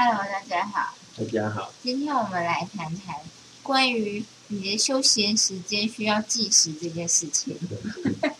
[0.00, 1.72] Hello，大家好，大家好。
[1.82, 3.16] 今天我们来谈谈
[3.64, 7.58] 关于你的休闲时间需要计时这件事情。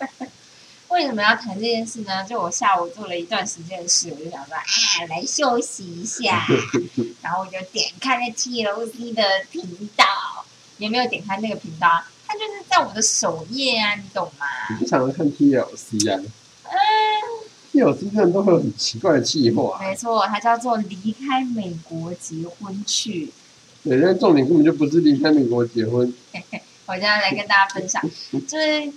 [0.86, 2.22] 为什么要谈这件事呢？
[2.22, 6.46] 就我下午做了一段时间的事，我就想说，哎，来休息一下。
[7.22, 10.06] 然后我就点开了 TLC 的频道，
[10.76, 12.04] 有没有点开那个频道？
[12.28, 14.46] 它就是在我的首页啊，你懂吗？
[14.70, 16.22] 你不想要看 TLC 啊？
[17.80, 19.78] 嗯，TLC 真的都会有很奇怪的计划。
[19.80, 23.30] 没错，它叫做离开美国结婚去。
[23.84, 26.12] 对，但重点根本就不是离开美国结婚。
[26.86, 28.02] 我现在来跟大家分享，
[28.46, 28.92] 就是。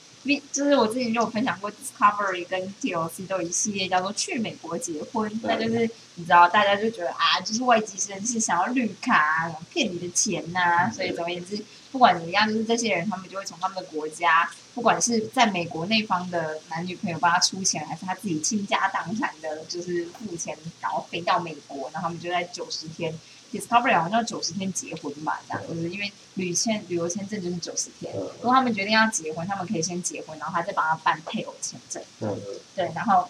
[0.51, 11.59] 就是我之前就有分享过，Discovery 跟 TLC 都有一系列叫做去美国结婚，那就是你知道大家就觉得啊，就是外籍人士想要绿卡，骗你的钱呐，所以总而言之，
[11.91, 23.13] 不管怎么样，就是这些人他们就会从他们的国家，不管是在美国那方的男女朋友帮他出钱，还是他自己倾家荡产的，就是付钱然后飞到美国，然后他们就在九十天。
[23.51, 28.15] Discovery 好像要九十天结婚吧，这样就是因为旅签旅游签证就是九十天。
[28.15, 32.01] 如果他们决定要结婚，他们可以先结婚，然后他再帮他办配偶签证。
[32.21, 32.39] 嗯，
[32.73, 33.27] 对，然后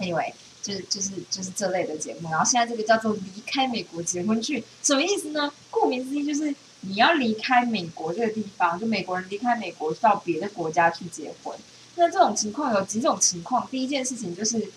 [0.00, 0.32] Anyway，
[0.62, 2.28] 就是就是就是这类的节目。
[2.28, 5.52] 然后现在这个叫做离开美国结婚去，什么意思呢？
[5.70, 11.56] 顾名思义就是你要离开美国这个地方，就美国人离开美国到别的国家去结婚。
[11.96, 13.66] 那这种情况有几种情况？
[13.68, 14.70] 第一件事情就是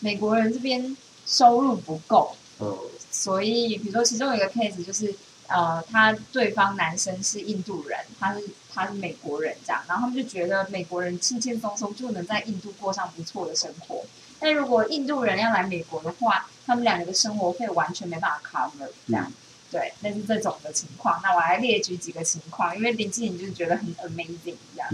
[0.00, 2.36] 美国人这边收入不够。
[2.60, 2.76] 嗯。
[3.10, 5.14] 所以，比如说，其中有一个 case 就是，
[5.46, 14.04] 呃，他对方男生是印度人，他是他是美国人这样，然后他们就觉得美国人轻轻松松就能在印度过上不错的生活。
[14.40, 19.32] 但如果印度人要来美国的话，他们两个的生活费完全没办法 cover 这样。
[19.74, 21.20] 对，那是这种的情况。
[21.24, 24.88] 那我来列举几个情况，因为林志颖就是觉得很 amazing 一样。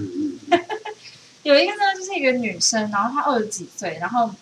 [1.45, 4.35] 有一个呢，就是一个女生，然后她二十几岁，然后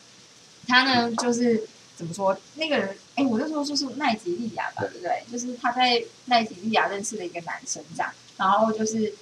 [0.69, 1.67] 她呢就是。
[1.99, 2.39] 怎么说？
[2.55, 5.21] 那个人，哎，我那时候说是奈吉利亚吧，对不对？
[5.33, 8.09] 就是她在奈吉利亚认识的一个男生，这样。
[8.37, 9.13] 然后就是，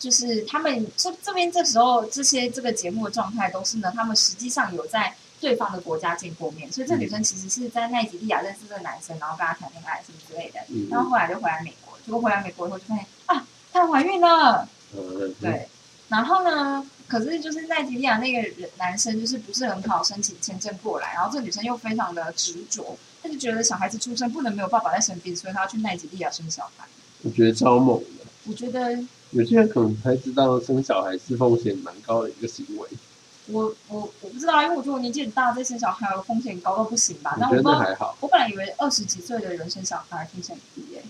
[0.00, 10.60] 就是他们这这边这时候这些这个节目的状态都是呢，他们实际上有在对方的国家见过面，所以这女生其实是在奈及利亚认识这个男生，然后跟他谈恋爱什么之类的。
[10.90, 14.68] 然后后来就回来美国，结果回来美国以后就发现啊，她怀孕了。
[15.40, 15.68] 对。
[16.08, 16.86] 然后呢？
[17.06, 26.86] 可是就是奈及利亚那个人男生就是不是很好申请签证过来，然后这女生又非常的执着，她就觉得小孩子出生不能没有爸爸在身边，所以她要去奈及利亚生小孩。
[27.22, 28.26] 我觉得超猛的。
[28.44, 28.98] 我觉得
[29.30, 32.86] 有些人可能才知道生小孩是风险蛮高的一个行为。
[33.50, 37.36] 我我我不知道，因为我觉得我年纪很大，再生小孩风险高到不行吧？
[37.50, 38.16] 我觉得还好。
[38.20, 41.02] 我本来以为二十几岁的人生小孩风险低耶。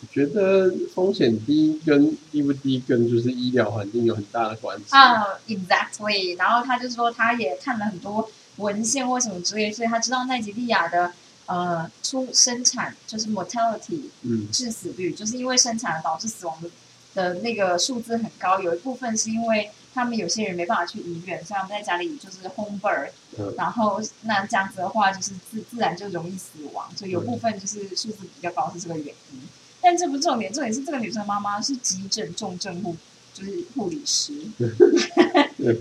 [0.00, 6.38] 我觉得风险低跟低不低跟就是医疗环境有很大的关系啊，exactly。
[6.38, 11.12] 然后他就说他也看了很多文献或什么之类，所以他知道奈及利亚的
[11.46, 16.70] 呃出生产就是 mortality，嗯，致死率就是因为生产导致死亡的
[17.14, 23.10] 的那个数字很高，有一部分是因为他们有些人没办法去医院，所以他们在家里就是 home birth，
[23.56, 29.40] 然后那这样子的话就是自自然就容易死亡，所以有部分就是数字比较高是这个原因。
[29.80, 32.96] 但这不是重点，重点是这个女生妈妈是急诊重症护，
[33.32, 34.32] 就是护理师，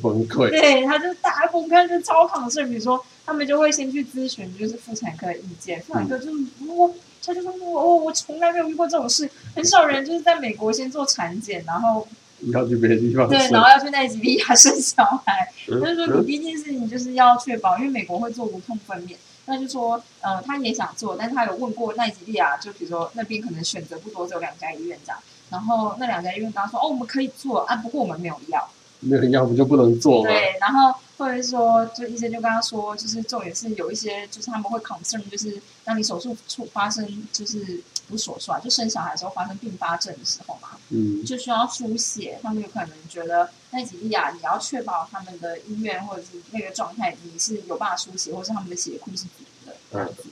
[0.01, 0.49] 崩溃。
[0.49, 2.63] 对，她就大崩溃，就超抗事。
[2.65, 5.81] 比如说，他们就会先去咨询，就是妇产科的意见。
[5.81, 6.93] 妇产科就是我，
[7.25, 12.07] 他就说我我从来没有遇过这种事，很少人就是在美国先做产检，然后
[12.53, 15.51] 要去别的地方，对，然后要去奈及利亚生小孩。
[15.65, 19.15] 就是说，你第一件事情就是要确保，因为美国会做无痛分娩。
[19.45, 25.17] 那就说，呃，他也想做，但是他有问过奈吉利亚，就比如说那边可能选择不多，只有两家医院这样。
[25.49, 28.69] 然后那两家医院跟他说，哦，我们可以做啊，不过我们没有药。
[28.99, 30.29] 没有药不就不能做吗？
[30.29, 50.25] 对，然后或者是说，就医生就跟他说，就是重点是有一些，就是他们会 concern，就是当你手术出发生，就是不是手术啊，就生小孩的时候发生并发症的时候嘛，嗯，就需要输血，他们有可能觉得那几例啊你要确保他们的医院或者是那个状态，你是有办法输血，或是他们的血库是足的这样子，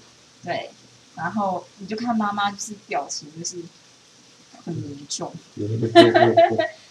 [0.43, 0.71] 对，
[1.15, 3.57] 然后你就看妈妈就是表情就是
[4.63, 5.33] 很严重，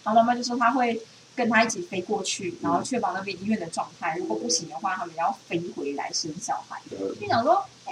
[0.03, 1.01] 然后妈妈就说她会。
[1.37, 4.15] 跟他一起飞过去，然后确保那边医院的状态。
[4.17, 6.81] 如果不行的话，他们要飞回来生小孩。
[6.89, 7.91] 就想说，哎，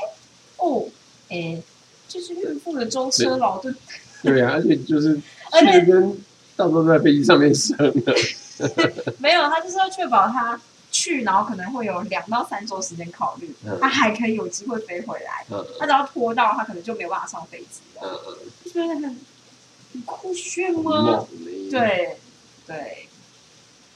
[0.55, 0.85] 哦，
[1.27, 1.61] 哎，
[2.07, 3.75] 就是孕妇的舟车劳顿。
[4.21, 5.19] 对啊，而且就是，
[5.51, 6.17] 而且跟
[6.55, 8.15] 到时候在飞机上面生的。
[9.19, 10.59] 没有，他就是要确保他
[10.91, 15.45] 去，然后可能会有两到三周时间考虑，他还可以有机会飞回来。
[15.79, 18.37] 他只要拖到，他可能就没有办法上飞机了。
[18.71, 19.01] 觉得很
[19.93, 21.27] 很酷炫吗？
[21.71, 22.17] 对
[22.67, 23.07] 对。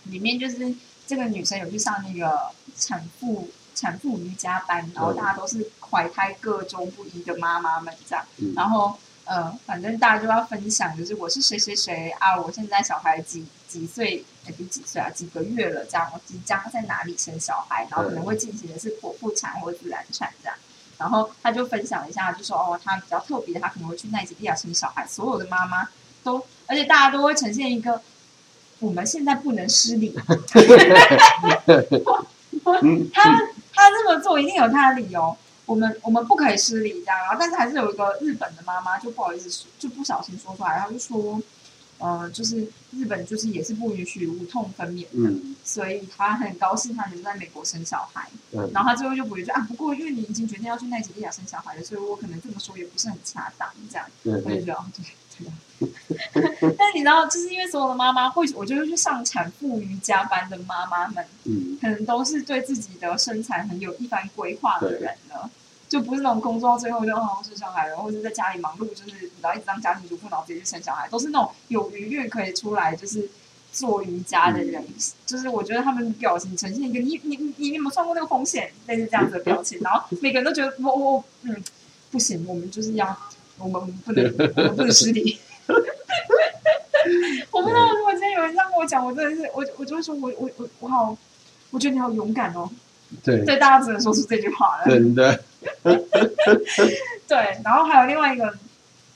[0.09, 0.73] 里面就是
[1.05, 2.39] 这个女生有去上那个
[2.77, 8.53] 产妇产妇瑜伽班，然后大家都是怀胎各中不一的妈妈们这样，嗯。
[8.55, 20.57] 然后呃，反正大家就要分享，就是我是谁谁谁啊，我现在小孩几几岁，哎不是几岁啊，几个月了，这样我即将在哪里生小孩，然后可能会进行的是剖腹产或自然产这样。
[20.97, 25.87] 然后他就分享一下，就说哦，他比较特别，他可能会去奈及利亚生小孩，所有的妈妈
[26.23, 28.01] 都，而且大家都会呈现一个
[28.79, 30.15] 我们现在不能失礼，
[32.81, 33.09] 嗯。
[33.13, 33.39] 他
[33.77, 41.41] 他这么做一定有他的理由，我们我们不可以失礼这样，然后但是还是有一个日本的妈妈就不好意思说，就不小心说出来，然后就说，
[41.99, 45.55] 呃，就是日本就是也是不允许无痛分娩的，嗯。
[45.63, 48.69] 所以他很高兴他能在美国生小孩，嗯。
[48.73, 54.05] 然后他最后就补一句啊，不过因为你已经决定要去奈及利亚生小孩了，所以我可能这么说也不是很恰当这样。
[54.23, 55.05] 对我就觉得哦，对。
[56.77, 65.49] 但你知道，就是因为所有的妈妈会，我觉得去上产妇瑜伽班的妈妈们，嗯可能都是对自己的身材很有一番规划的人了，
[65.87, 73.29] 就不是那种工作到最后就哦生小孩了，或者在家里忙碌，就是你知道一直当家庭主妇，然后直接去生小孩，都是那种有余裕可以出来就是
[73.71, 74.83] 做瑜伽的人。
[75.25, 81.63] 就是我觉得他们表情呈现一个你你你你有没有算过那个风险，类似这样子的表情，然后每个人都觉得我我嗯
[82.11, 83.17] 不行，我们就是要
[83.57, 84.25] 我们不能
[84.55, 85.37] 我们不能失礼。
[87.51, 91.17] 我不知道，如果今天有人这样跟我讲，我真的是我我就会说我我我我好，
[91.71, 92.69] 我觉得你好勇敢哦。
[93.23, 94.85] 对，对，大家只能说出这句话了。
[94.85, 95.43] 真的，
[97.25, 98.53] 对，然后还有另外一个，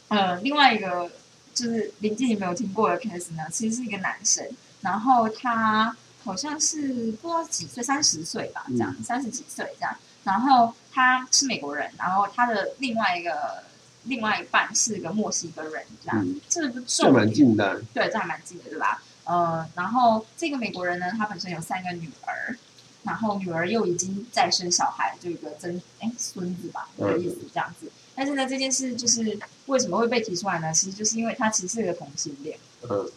[0.08, 1.10] 呃，另外一个
[1.54, 4.48] 就是林静你没有听过的 case 呢，其实是一个男生，
[4.80, 5.94] 然后他
[6.24, 9.94] 好像是不知道几岁，三十岁吧，这样，三十几岁这样，
[10.24, 13.62] 然后他是美国人，然后他的另外一个
[14.04, 19.04] 另外一半是个墨西哥人，这样，嗯，这不这蛮近的，对，这还蛮近的，对吧？
[19.24, 22.58] 呃，然后这个美国人呢，他本身有三个女儿，
[23.04, 27.92] 然后女儿又已经再生小孩，就有一个曾哎孙子吧的意思这样子。
[28.16, 30.74] 但是呢，这件事就是为什么会被提出来呢？
[30.74, 32.58] 其实就是因为他其实是个同性恋，
[32.90, 33.10] 嗯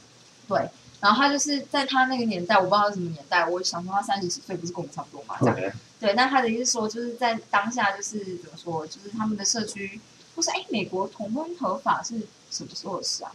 [0.47, 0.69] 对。
[1.01, 5.37] 然后他就是在他那个年代，我不知道是什么年代，我想说他三十几岁，不是跟我们差不多嘛？
[5.41, 6.15] 这样对，对。
[6.15, 10.01] 那他的意思说，就是在当下，就是怎么说，就是他们的社区，
[10.35, 12.15] 不是哎，美国同婚合法是
[12.51, 13.33] 什么时候的事啊？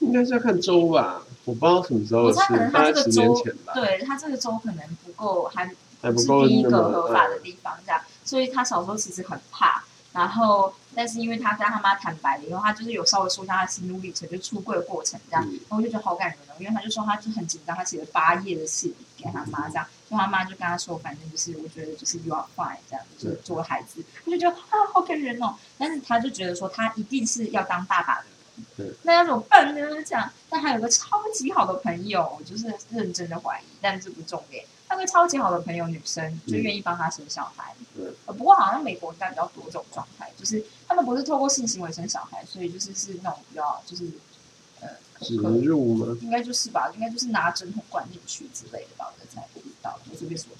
[0.00, 5.70] 应该是要看州吧，我不知道什么时候的事我猜可能，他这个州年前吧，对他这个州可能不够，还
[6.00, 9.84] 还不是第一个合法的嗯地方，这样，所以他小时候其实很怕。
[10.10, 28.24] 然后，但是因为他跟他妈坦白了以后，他就是有稍微说一下他心路历程，就出柜的过程这样，嗯然后我就觉得好感人哦，因为他就说他就很紧张，他写了八页的信给他妈，这样，就他妈就跟他说，反正就是我觉得就是 you are fine 这样，就为孩子，他就觉得啊好感人哦，但是他就觉得说他一定是要当爸爸的
[28.76, 28.86] 对。
[28.86, 30.02] 人，那要怎么办呢？
[30.02, 34.64] 这样，但他有个超级好的朋友，我就是认真的怀疑，但这不重点。
[34.90, 38.06] 那个超级好的朋友女生就愿意帮他生小孩，对。
[38.24, 44.06] 呃，不过好像美国应该比较多这种状态，就是他们不是透过性行为生小孩，所以就是是那种比较就是
[44.80, 46.16] 呃，可植可入吗？
[46.22, 49.57] 应该就是吧，应该就是拿针筒灌进去之类的吧，我才不
[50.10, 50.50] 我随便说。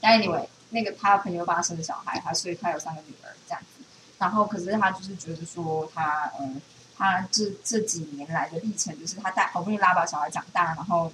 [0.00, 3.84] 但 anyway，那个他朋友帮他生了小孩，他所以他有三个女儿这样子。
[4.18, 6.60] 然后可是他就是觉得说他嗯，
[6.96, 11.12] 他这这几年来的历程，就是他带好不容易拉把小孩长大，然后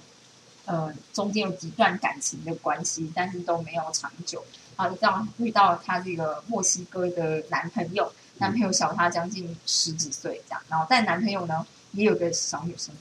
[0.65, 4.43] 呃中间有几段感情的关系，但是都没有长久。
[4.77, 12.95] 然后就这样遇到了他这个墨西哥的男朋友，男朋友小他将近十几岁这样，然后但男朋友呢也有个小女生，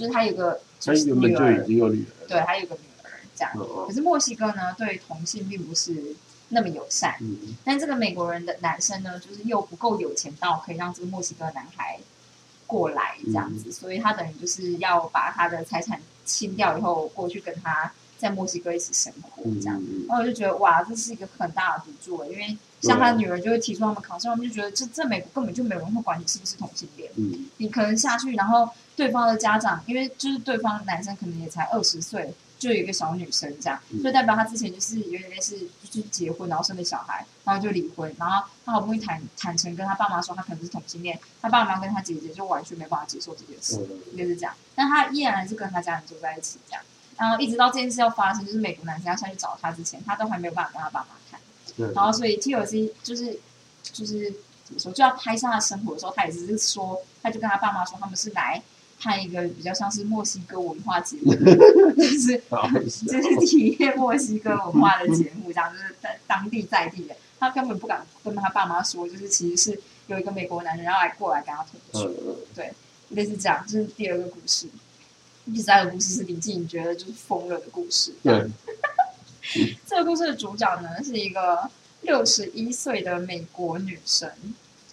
[0.00, 3.52] 就是他有个他原本就已经有女儿，对，他有个女儿这样。
[3.56, 6.16] 哦可是墨西哥呢，对同性并不是
[6.48, 7.16] 那么友善。
[7.20, 12.00] 嗯但这个美国人的男生呢，就是又不够有钱到可以让这个墨西哥男孩
[12.66, 19.78] 过来这样子，所以他等于就是要把他的财产清掉以后，过去跟他在墨西哥一起生活嗯这样。
[19.78, 27.10] 嗯然后我就觉得哇，这是一个很大的赌注欸因为像他女儿就会提出他们考试，他们就觉得这这美国根本就没有人会管你是不是同性恋。
[27.16, 27.46] 嗯。
[27.58, 34.00] 你可能下去，然后对方的家长，因为就是对方男生可能也才二十岁，就有一个小女生这样，嗯。
[34.00, 35.58] 所以代表他之前就是有点类似，
[35.90, 44.00] 就是结婚然后生了小孩，然后就离婚，然后他好不容易坦坦诚跟他爸妈说他可能是同性恋，他爸妈跟他姐姐就完全没办法接受这件事，嗯。
[44.12, 46.82] 应该是这样，但他依然还是跟他家人住在一起这样，
[47.18, 51.08] 然后一直到这件事要发生，就是美国男生要下去找他之前，他都还没有办法跟他爸妈
[51.94, 53.38] 然后所以 TLC 就是
[53.82, 54.32] 就是
[54.64, 58.62] 怎么说，就要拍上他生活的时候，他也只是说，他就跟他爸妈说，他们是来
[59.00, 61.34] 看一个比较像是墨西哥文化节目，
[61.96, 62.42] 就是
[63.06, 72.36] 就是体验墨西哥文化的节目，这样就是在当地在地的，他根本不敢跟他爸妈说，就是其实是有一个美国男人要来过来跟他同居，嗯。
[72.56, 72.74] 嗯
[73.10, 74.68] 类似这样，这是第二个故事。
[75.46, 78.48] 第三个故事是林静颖觉得就是疯了的故事，对，
[79.86, 81.68] 这个故事的主角呢是一个
[82.02, 84.30] 六十一岁的美国女生，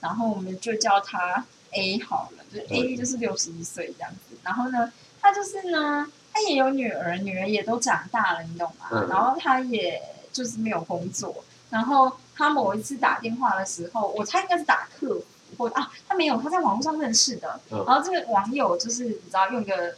[0.02, 4.36] 然后我们就叫她 A 好了，就是 A 就是六十一岁这样子。
[4.44, 8.88] 然后呢，她就是呢，她也有女儿，女儿也都长大了，你懂吗？
[8.92, 10.02] 嗯然后她也
[10.34, 15.24] 就是没有工作，然后她某一次打电话的时候，我猜应该是打客服
[15.58, 19.96] 或啊，她没有，她在网络上认识的，嗯然后这个网友就是你知道用一个。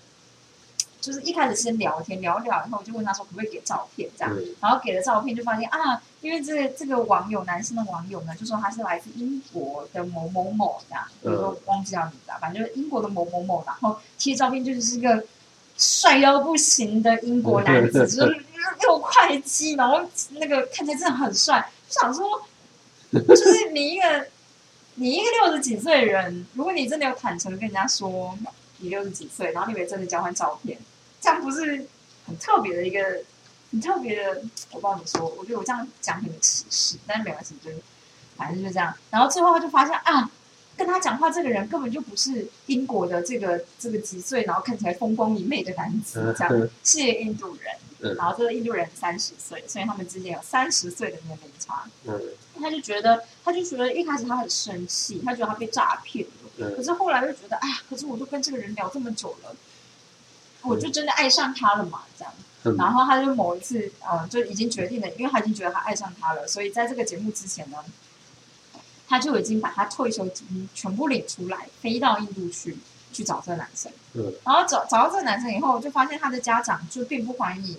[1.02, 15.24] 就是一开始先聊天，聊聊以后我就问他说可不可以给照片这样，嗯然后给了照片就发现啊，因为这个这个网友男生的网友呢，就说他是来自英国的某某某这样，比如说忘记叫名字啊，反正就是英国的某某某，然后贴照片就是一个
[15.78, 18.46] 帅到不行的英国男子， 就是
[18.82, 20.02] 六块肌，然后
[20.32, 22.42] 那个看起来真的很帅，就想说，
[23.12, 24.28] 就是你一个
[24.96, 28.38] 你一个六十几岁的人，如果你真的有坦诚地跟人家说
[28.80, 30.78] 你六十几岁，然后你们真的交换照片，
[31.22, 31.86] 这样不是
[32.26, 33.22] 很特别的一个
[33.72, 37.78] 很特别的，我不知道怎么说，我觉得我这样讲很有歧视，但是没关系，就是
[38.36, 38.94] 反正就是这样。
[39.12, 40.30] 然后最后他就发现啊，
[40.78, 47.76] 跟他讲话这个人根本就不是英国的这个这个几岁，然后看起来风光明媚的男子，这样是一个印度人。
[47.76, 51.84] 嗯然后这个印度人三十岁，所以他们之间有三十岁的年龄差。
[52.06, 52.18] 嗯
[52.62, 56.32] 他就觉得，他就觉得一开始他很生气，他觉得他被诈骗了。
[56.60, 59.56] 可嗯是后来又觉得，哎呀，可是我都跟这个人聊这么久了，
[60.62, 62.34] 我就真的爱上他了嘛，这样。
[62.66, 67.78] 嗯然后他就某一次，呃，就已经决定了，因为他已经觉得他爱上他了，所以在这个节目之前呢，
[69.08, 72.78] 他就已经把他退休金全部领出来，飞到印度去
[73.14, 73.90] 去找这个男生。
[74.14, 77.78] 嗯然后找找到这个男生以后，就发现他的家长就并不欢迎，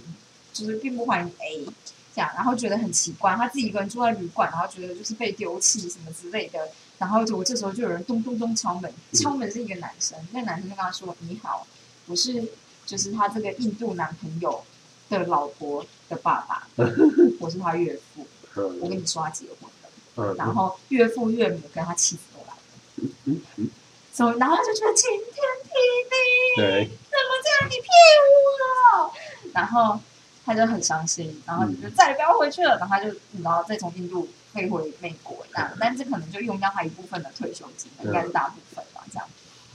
[0.55, 1.67] 就是并不欢迎 A
[2.15, 6.69] 这样，然后觉得很奇怪，他自己一个人住在旅馆，然后觉得就是被丢弃什么之类的。
[7.01, 11.67] 然后就我这时候就有人咚咚咚敲门，敲门是一个男生，那个男生就跟他说：“你好，
[12.07, 12.45] 我是
[12.85, 14.63] 就是他这个印度男朋友
[15.09, 16.69] 的老婆的爸爸，
[17.41, 18.27] 我是他岳父，
[18.81, 23.41] 我跟你说他结婚了。”嗯然后岳父岳母跟他妻子都来了，
[24.13, 25.73] 所以然后他就觉得晴天霹
[26.11, 27.71] 雳，怎么这样？
[27.71, 27.89] 你骗
[28.37, 29.13] 我！
[29.55, 29.99] 然后
[30.45, 39.29] 他就很伤心，然后就再也不要回去了，然后他就然后再从印度飞回美国这样，但这可能就用掉他一部分的退休金，应该是大部分吧这样。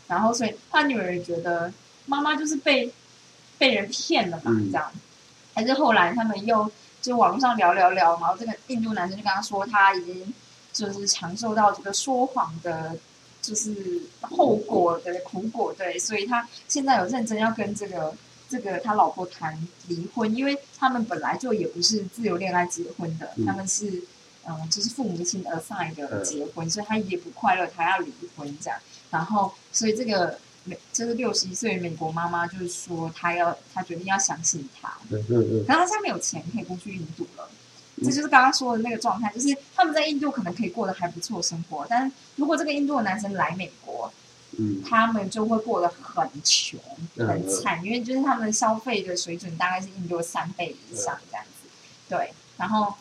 [0.08, 1.72] 然后所以他女儿也觉得
[2.06, 2.92] 妈妈就是被
[3.58, 4.92] 被人骗了嘛嗯这样，
[5.54, 10.34] 还是后来他们又就网络上聊聊聊，然后这个印度男生就跟他说他已经
[10.72, 12.96] 就是尝受到这个说谎的。
[13.42, 18.12] 就是后果的苦果，对，所以他现在有认真要跟这个
[18.50, 19.56] 这个他老婆谈
[19.88, 24.02] 离婚，因为他们本来就也不是自由恋爱结婚的，嗯他们是
[24.48, 28.80] 嗯，就是父母亲 assign 的结婚，所以他也不快乐，他要离婚这样。
[29.10, 37.50] 然后，所以这个美就是六十一岁的美国妈妈就是说，她要她决定要相信他，嗯嗯可是他现在没有钱可以过去印度了。
[38.04, 44.12] 这就是刚刚说的那个状态，就是他们在印度可能可以过得还不错生活，但是如果这个印度的男生来美国，
[44.58, 46.80] 嗯他们就会过得很穷、
[47.18, 51.70] 很惨，因为就是他们的消费的水准大概是印度的三倍以上这样子。
[52.10, 52.94] 对，然后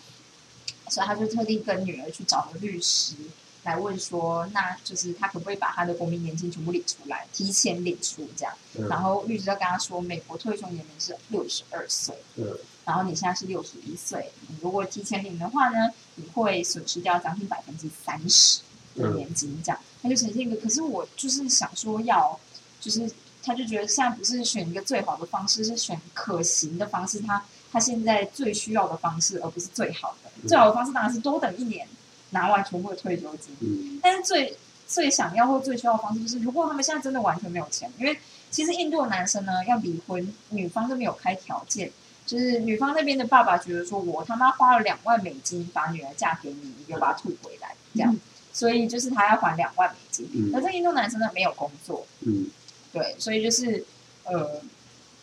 [0.95, 3.17] 所以他就特地跟女儿去找了律师
[3.65, 8.55] 来问说，那就是他可不可以把他的国民年金全部领出来，提前领出这样？
[8.79, 12.15] 嗯然后律师就跟他说，美国退休年龄是六十二岁。
[12.37, 18.61] 嗯然后你现在是六十一岁，你如果提前领的话呢，你会损失掉将近百分之三十
[18.95, 19.81] 的年金，这样。
[20.03, 22.39] 他就呈现一个，可是我就是想说要，
[22.79, 23.11] 就是
[23.43, 27.43] 他就觉得现在不是选一个最好的方式，是选可行的方式，他
[27.75, 30.49] 他现在最需要的方式，而不是最好的。
[30.49, 31.85] 最好的方式当然是多等一年，
[32.31, 33.53] 拿完全部的退休金。
[33.61, 38.17] 嗯但是最最想要或最需要的方式就是，如果他们现在真的完全没有钱，因为
[38.53, 41.91] 其实印度的男生呢要离婚，女方都没有开条件，
[42.25, 48.17] 就是女方那边的爸爸觉得说我他妈花了两万美金把女儿嫁给你，你就把她吐回来，这样，
[48.53, 50.31] 所以就是他要还两万美金。
[50.33, 52.47] 嗯而这印度男生呢没有工作，嗯
[52.93, 53.85] 对，所以就是
[54.25, 54.63] 呃，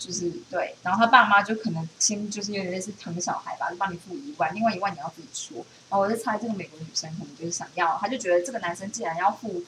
[0.03, 5.63] 就是对，然后他爸妈就可能先就是有点类似疼小孩吧，就帮你付一万，另外一万你要自己出。
[5.89, 9.63] 然后我就猜这个美国女生可能就是想要，她就觉得这个男生既然要付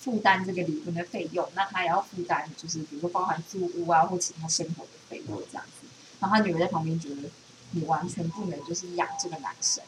[0.00, 5.86] 负担这个离婚的费用，那他也要负担就是比如说包含住屋啊或其他生活的费用这样子。
[6.20, 7.28] 然后他女儿在旁边觉得
[7.72, 9.82] 你完全不能就是养这个男生。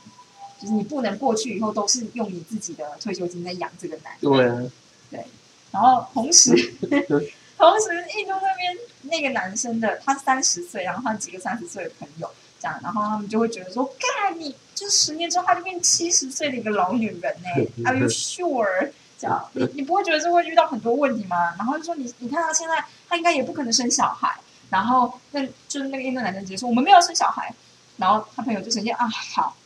[0.60, 4.70] 就是你不能过去以后都是用你自己的退休金在养这个男人，
[5.10, 5.24] 对啊，
[5.72, 6.52] 然后同时
[7.58, 8.76] 同时印度那边
[9.12, 12.28] 那个男生的他三十岁，然后他几个三十岁的朋友
[12.58, 17.48] 这样，然后他们就会觉得说，干你就是十年之后他就变七十岁的一个老女人呢、
[17.84, 18.90] a r e you sure？
[19.18, 21.54] 这样，你你不会觉得这会遇到很多问题吗？
[21.58, 24.34] 然后就说你你看他现在他应该也不可能生小孩，
[24.70, 27.54] 然后那就是那个印度男生直接说我们没有生小孩，
[27.98, 29.56] 然后他朋友就呈现啊，好，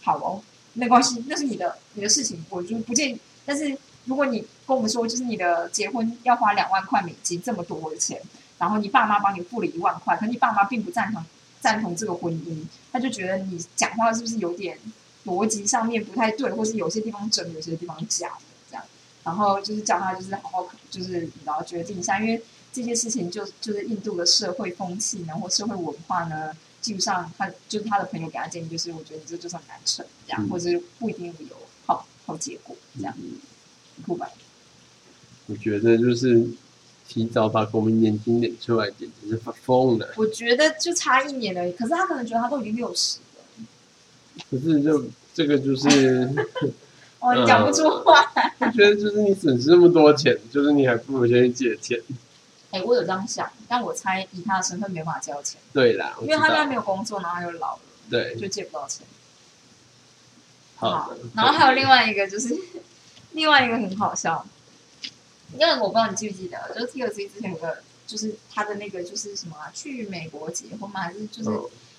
[0.00, 0.40] 好哦，
[0.72, 3.20] 没关系，那是你的你的事情，我就不建议。
[3.44, 8.18] 但是如果你跟我们说，就是你的结婚要花两万块美金这么多的钱，
[8.58, 11.24] 然后你爸妈帮你付了一万块，可你爸妈并不赞同
[11.60, 14.78] 赞同这个婚姻，他就觉得你讲话是不是有点
[15.26, 18.84] 逻辑上面不太对，或是有些地方真，有些地方假的这样。
[19.24, 26.52] 然后就是叫他就是好好就是然后决定一下，因为这件事情就就是印度的社会风气呢，或社会文化呢。
[26.80, 33.12] 基本上，他就是他的朋友给他建议，就是我觉得你这就是很难成，这样，或者不一定会有好好结果，这样，
[34.06, 34.30] 不吧？
[35.46, 36.48] 我觉得就是
[37.08, 40.08] 提早把国民年金领出来，简直是发疯了。
[40.16, 44.44] 我觉得就差一年而已，可是他可能觉得他都已经六十了。
[44.50, 46.28] 可是就这个就是，
[47.18, 48.30] 哦，你讲不出话。
[48.58, 52.00] 我觉得就是你损失那么多钱，就是你还不如先去借钱。
[52.70, 55.58] 哎，我有这样想，但我猜以他的身份没办法交钱。
[55.72, 59.06] 对啦，因为他现在没有工作，然后又老了，对，就借不到钱。
[60.76, 62.54] 好，然后还有另外一个，就是
[63.32, 64.46] 另外一个很好笑，
[65.54, 71.50] 因为我不知道你记不记得，就是 TLC 之前有个，就是他的那个就是什么去美国结婚嘛，还是就是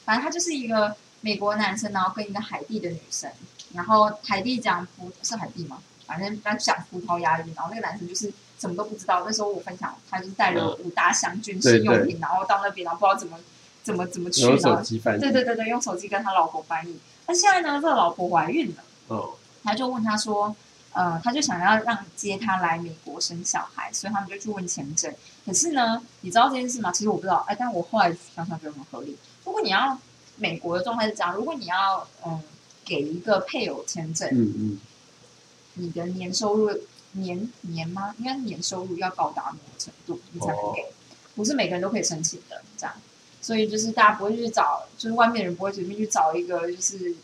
[0.06, 3.32] 反正他就是一个美国男生，然后跟一个海地的女生，
[3.74, 5.82] 然后海地讲葡是海地吗？
[6.06, 8.32] 反正他讲葡萄牙语，然后那个男生就是。
[8.60, 9.24] 什么都不知道。
[9.26, 13.40] 那时候我分享，他就是带了五大箱军事用品，然后到那边，然后不知道怎么
[13.84, 14.84] 怎么怎么去，然后
[15.18, 17.00] 对对对对，用手机跟他老婆翻译。
[17.26, 20.54] 那现在呢，这个老婆怀孕了，哦，他就问他说，
[20.94, 25.14] 呃，他就想要让接他来美国生小孩，所以他们就去问签证。
[25.46, 26.92] 可是呢，你知道这件事吗？
[26.92, 29.18] 其实我不知道，哎，但我后来想想觉得很合理。
[29.46, 29.98] 如果你要
[30.38, 32.42] 美国的状态是这样，如果你要嗯
[32.84, 34.80] 给一个配偶签证，嗯嗯，
[35.76, 36.80] 你的年收入。
[37.14, 38.14] 年年吗？
[38.20, 40.86] 应该是年收入要高达某个程度，你才能给，
[41.36, 42.96] 不是每个人都可以申请的，这样。
[43.42, 47.16] 所以就是大家不会去找，就是外面人不会随便去找一个就是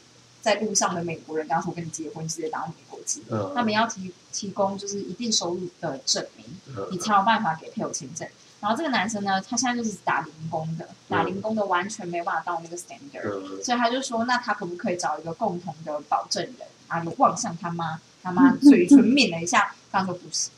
[0.46, 3.24] 在路上的美国人，刚说跟你结婚，直接打美国籍。
[3.56, 6.46] 他们要提提供就是一定收入的证明，
[6.92, 8.28] 你才有办法给配偶签证。
[8.60, 16.68] 然后这个男生呢，他现在就是打零工的，打零工的完全没办法到那个 standard，所以他就说，那他可不可以找一个共同的保证人？
[16.88, 18.00] 啊，有望向他妈。
[18.22, 20.50] 他妈嘴唇抿了一下，刚说不是，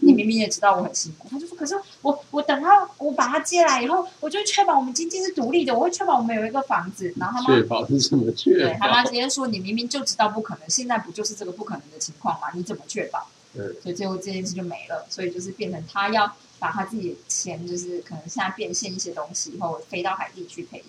[0.00, 1.28] 你明明也知道我很辛苦。
[1.30, 7.12] 他就说，可是我我等他我把他接来以后，我就确保我们经济是独立的，我会确保我们有一个房子。
[7.16, 8.52] 然后他妈确保是什么确？
[8.54, 12.48] 对他妈直接说，你明明就知道不可能，现在不就是这个不可能的情况吗？
[12.54, 13.28] 你怎么确保？
[13.52, 15.06] 对，所以最后这件事就没了。
[15.10, 20.84] 所以就是变成他要把他自己的钱，就是可能现在变现一些东西，以后飞到海地去陪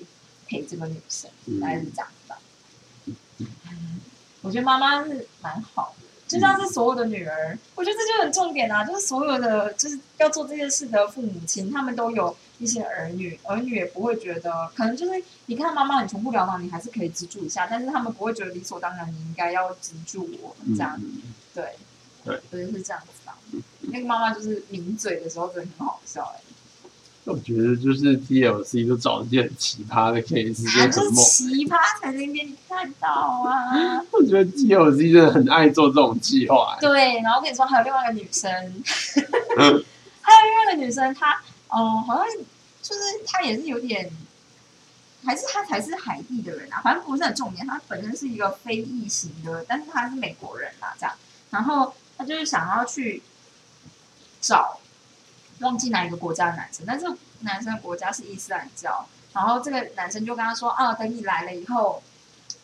[0.47, 2.37] 陪这个女生，大概是这样子吧。
[3.39, 3.99] 嗯，
[4.41, 6.04] 我觉得妈妈是蛮好的。
[6.35, 8.83] 就像是所有的女儿，我觉得这就很重点啊！
[8.83, 20.99] 就是所有的就是要做这件事的父母亲，他们都有一些儿女，儿女也不会觉得，可能就是你看妈妈很穷不潦倒，你还是可以资助一下，但是他们不会觉得理所当然，你应该要资助我这样，
[21.53, 21.69] 对，
[22.25, 23.61] 对，所以是这样子的。
[23.93, 26.41] 那个妈妈就是抿嘴的时候真的很好笑哎。
[27.25, 33.99] 我觉得就是 TLC 都找一些很奇葩的 case，就是奇葩才能给你看到啊！
[34.13, 36.77] 我觉得 TLC 真的很爱做这种计划。
[36.79, 38.51] 对，然后我跟你说，还有另外一个女生，
[39.57, 42.25] 还有另外一个女生，她哦，好像
[42.83, 44.07] 就是她也是有点，
[45.25, 47.65] 还是她才是海地的人啊，反正不是很重点。
[47.65, 51.15] 她本身是一个非裔型的，但是她是美国人啊，这样。
[51.49, 53.23] 然后她就是想要去
[54.41, 54.79] 找。
[55.59, 57.05] 忘记哪一个国家的男生，但是
[57.41, 62.01] 男生的国家是伊斯兰教，然后这个男生就跟他说：“啊，等你来了以后，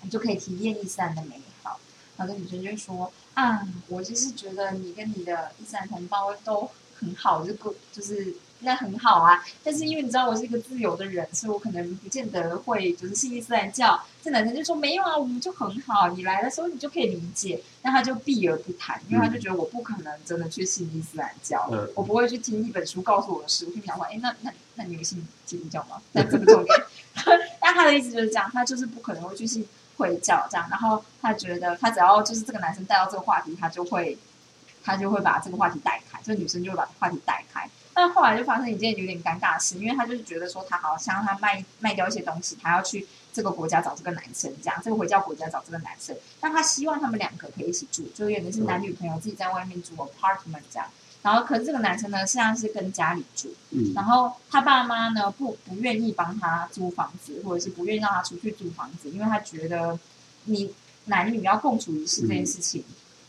[0.01, 1.80] 你就可以体验伊斯兰的美好。”
[2.17, 14.02] 然后这女生就说：“啊，我就是觉得你跟你的伊斯兰同胞都很好，就个就是。”那很好啊，但是因为你知道我是一个自由的人，所以我可能不见得会就是信伊斯兰教。
[14.24, 17.62] 这男生就说没有啊，我们就很好，你来的时候你就可以理解。
[17.82, 23.65] 那他就避而不谈，因为他就觉得我不可能真的去信伊斯兰教，我不会去听一本书告诉我的事。
[23.65, 26.00] 我就想说，哎，那那那你有信基督教吗？
[26.13, 26.84] 但这个重点。
[27.60, 30.67] 但他的意思就是这样，他就是不可能会去信回教这样。
[30.69, 34.15] 然后他觉得他只要就是这个男生带到这个话题，他就会
[34.84, 37.67] 他就会把这个话题带开，这个女生就会把话题带开。
[37.93, 46.15] 但后来就发生一件有点尴尬的事，因为他就是觉得说他好像他卖卖掉一些东西，他要去这个国家找这个男生，这样这个回教国家找这个男生。
[46.39, 50.88] 但他希望他们两个可以一起住，就有点是男女朋友自己在外面住 apartment 这样。
[51.21, 59.99] 然后可是这个男生呢，实际上是跟家里住，嗯然后他爸妈呢不不愿意帮他租房子，或者是不愿意让他出去租房子，因为他觉得
[60.45, 60.73] 你
[61.06, 62.84] 男女要共处一室这件事情，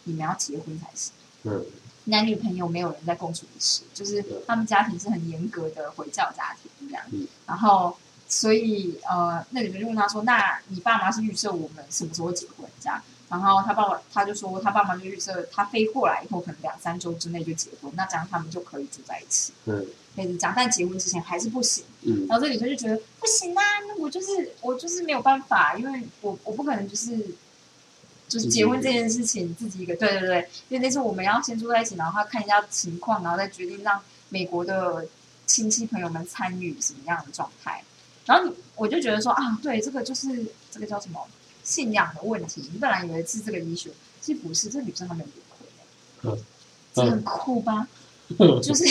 [0.04, 1.12] 你们要结婚才行。
[1.42, 1.66] 嗯。
[2.04, 7.04] 男女朋友没有人在共处一室，就是他们家庭是很严格的回教家庭这样。
[7.46, 7.96] 然后
[8.28, 19.86] 所以呃，那女生就问他说：“那你爸妈是预设我们什么时候结婚？”这样，然后他爸爸他就说，他爸妈就预设他飞过来以后，可能两三周之内就结婚，那这样他们就可以住在一起，嗯
[20.16, 20.52] 可以这样。
[20.56, 21.84] 但结婚之前还是不行。
[22.02, 27.16] 嗯然后这女生就觉得不行啊，那我就是我就是没有办法，因为我我不可能就是
[28.32, 35.06] 就是结婚这件事情自己一个，对对对，因为那次我们要先住在一起，然后他看一下情况，然后再决定让美国的
[35.46, 37.84] 亲戚朋友们参与什么样的状态。
[38.24, 41.20] 然后你我就觉得说啊，对，这个就是这个叫什么
[41.62, 42.62] 信仰的问题。
[42.72, 43.90] 你本来以为是这个医学，
[44.22, 46.44] 其实不是，这女生还没有离婚、嗯
[46.94, 47.86] 这很酷吧？
[48.62, 48.84] 就是。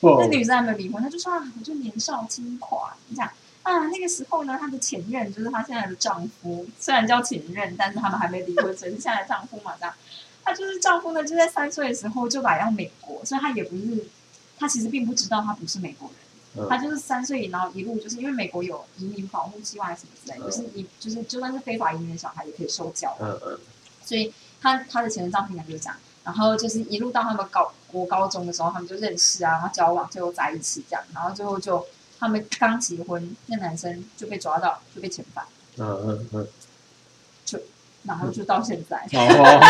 [0.00, 3.30] 哦 那女生还没有离婚，她就说啊，我就年少轻狂，这样
[3.64, 3.88] 啊。
[3.88, 9.92] 那个时候呢，她的前任就是她现在的丈夫，虽然叫前任，但是他们还没离婚，只是现在的丈夫嘛，这样。
[10.44, 14.06] 她就是丈夫呢，就在三岁的时候就来到美国，所以她也不是，
[14.58, 23.58] 她其实并不知道她不是美国人，嗯她就是三岁，然后一路就是因为美国有移民保护计划什么之类，嗯就是你就是就算是非法移民的小孩也可以受教，嗯嗯
[24.04, 25.96] 所以她她的前任丈夫应该就是这样。
[26.24, 31.86] 然后就是一路到他们高国高中的时候，他们就认识啊，然后交往，最后在一起这样，然后最后就
[32.24, 35.44] 他们刚结婚，那男生就被抓到，就被遣返，
[35.76, 36.48] 嗯嗯嗯，
[37.44, 37.60] 就
[38.04, 39.60] 然后就到现在， 哦，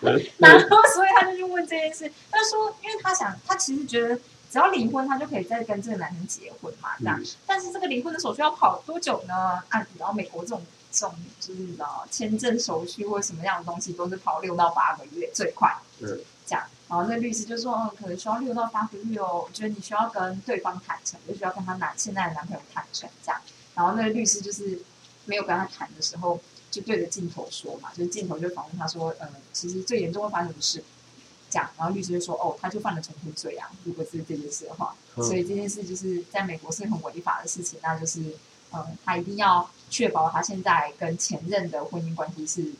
[0.38, 4.14] 然后所以他就去问这件事，他说，因为他想，他其实觉得
[4.48, 7.20] 只要离婚，他就可以再跟这个男生结婚嘛，这样。
[7.20, 7.26] 嗯。
[7.44, 9.34] 但是这个离婚的手续要跑多久呢？
[9.70, 15.76] 啊，然后美国这种这种就是你知道签证手续或什么样的东西，都是跑六到八个月最快。
[16.00, 23.38] 嗯这样，然后那律师就说，嗯，可能需要六到八个月哦，我觉得你需要跟对方坦诚，就需要跟他男现在的男朋友坦诚这样。
[23.74, 24.80] 然后那个律师就是
[25.26, 30.82] 没有跟他谈的时候，就对着镜头说嘛，就是镜头就访问他说，呃，其实最严重会发生什么事？
[31.50, 38.22] 这样，然后律师就说，哦，他就犯了重婚罪啊，如果是这件事的话，嗯所以这件事就是在美国是很违法的事情，那就是，
[38.72, 42.72] 嗯，他一定要确保他现在跟前任的婚姻关系是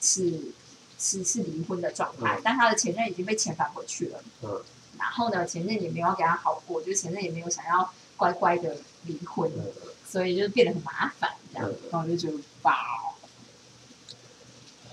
[0.00, 0.52] 是
[0.98, 2.40] 是是离婚的状态，嗯。
[2.44, 4.62] 但他的前任已经被遣返回去了，嗯。
[4.98, 9.64] 然后呢，前任也没有要给他好过，就是前任也没有想要乖乖的离婚，嗯。
[10.08, 12.74] 所以就变得很麻烦这样嗯，然后我就觉得哇，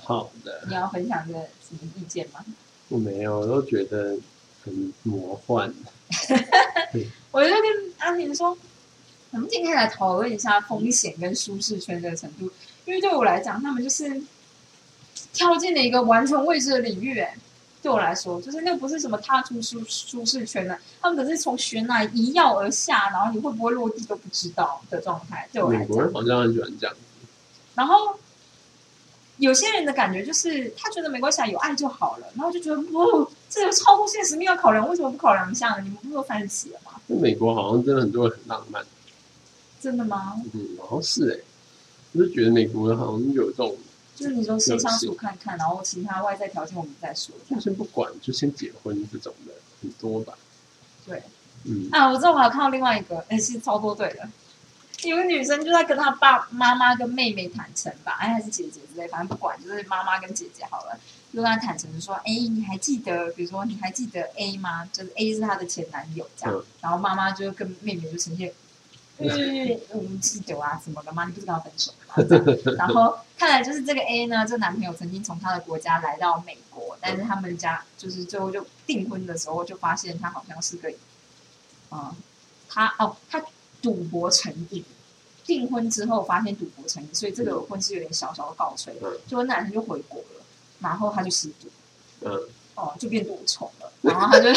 [0.01, 2.43] 好的，你要分享这个什么意见吗？
[2.89, 4.17] 我没有，我都觉得
[4.63, 5.73] 很魔幻。
[7.31, 8.57] 我就跟阿婷说，
[9.33, 12.51] 我们今天来讨论一下风险跟舒适圈这个程度，
[12.85, 14.21] 因为对我来讲，他们就是
[15.33, 17.19] 跳进了一个完全未知的领域。
[17.19, 17.35] 哎，
[17.81, 25.49] 对我来说，就是那不是什么踏出舒舒适圈的，他们可是从悬崖一跃而下，然后你会不会落地都不知道的状态。
[25.51, 26.95] 对我来讲美国人，好像很喜欢这样。
[27.73, 28.19] 然后
[29.37, 35.77] 有些人的感觉就是他觉得没关系，啊，有爱就好了，然后就觉得不，这有超乎现实面要考量，为什么不考量一下呢？
[35.81, 36.91] 你们不是都三十七了吗？
[37.09, 38.83] 在美国好像真的很多人很浪漫，
[39.83, 40.41] 真的吗？
[40.53, 41.37] 嗯，好像是哎、
[42.13, 43.75] 我就觉得美国人好像有这种，
[44.15, 47.35] 就是你说先相处看看，然后其他外在条件我们再说。
[47.49, 50.33] 这就先不管，就先结婚这种的很多吧。
[51.05, 51.21] 对
[51.65, 54.29] 嗯，啊，我知道我还有看到另外一个，哎，是超多对的。
[55.03, 60.97] 有个女生就在跟她爸、妈妈跟妹妹坦诚吧，哎，还是姐姐之类，反正不管，就是妈妈跟姐姐好了，
[61.33, 64.85] 就跟她坦诚说，哎，你还记得，比如说你还记得 A 吗？
[64.93, 68.53] 就是 A 是她的前男友这样，嗯然后妈妈就跟妹妹就呈现，
[69.19, 69.27] 嗯，
[69.93, 71.25] 我们记得啊，什么的嘛？
[71.25, 72.15] 你不是跟他分手吗？
[72.77, 80.91] 然后看来就是这个 A 呢，这男朋友曾经从他的国家来到美国，但是他们家就是最后就订婚的时候就发现他好像是个，
[81.91, 82.13] 嗯，
[82.69, 83.41] 他哦，他
[83.81, 84.83] 赌博成瘾。
[85.45, 88.95] 订婚之后发现赌博成瘾，所以这个婚是有点小小的告吹。
[89.03, 90.45] 嗯就那男生就回国了，
[90.79, 91.67] 然后他就吸毒，
[92.21, 93.91] 嗯，哦，就变赌虫了。
[94.01, 94.49] 然后他就，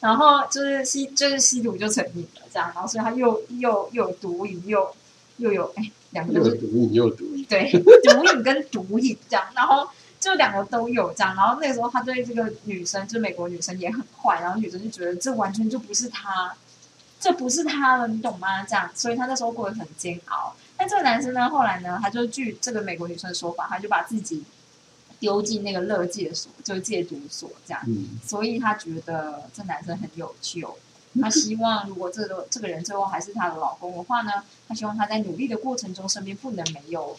[0.00, 2.70] 然后就是吸，就是吸毒就成瘾了，这样。
[2.74, 4.94] 然后所以他又又又有毒瘾，又
[5.38, 7.70] 又有哎，两个都是毒瘾又有毒瘾，对，
[8.04, 9.88] 毒瘾跟毒瘾这样，然后
[10.20, 16.54] 就两个都有这样，然后那个时候他对这个女生，就美国女生也很坏，然后女生就觉得这完全就不是他，
[17.18, 18.62] 这不是他了，你懂吗？
[18.64, 20.54] 这样，所以他那时候过得很煎熬。
[20.76, 24.44] 但这个男生呢，后来呢，他就据这个美国女生的说法，他就把自己
[25.20, 27.82] 丢进那个乐戒所，就是戒毒所这样。
[27.86, 30.76] 嗯所以他觉得这男生很有救。
[31.20, 37.16] 他希望如果这个这个人最后还是她的老公的话呢，他希望他在努力的过程中身边不能没有，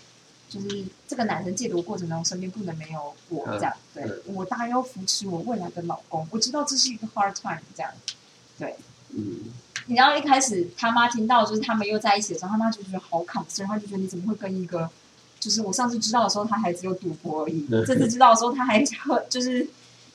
[0.48, 3.74] 就是这个男生戒毒过程中身边不能没有我嗯这样。
[3.96, 7.92] 对嗯我当然要扶持我未来的老公，我知道这是一个 hard time 这样。
[9.10, 9.40] 嗯，
[9.88, 14.88] 你知道一开始他妈听到就是他们又在一起的时候，他妈就觉得好 concern，他就觉得你怎么会跟一个，
[15.48, 19.66] 就是我上次知道的时候他还只有赌博而已，嗯这次知道的时候他还喝，就是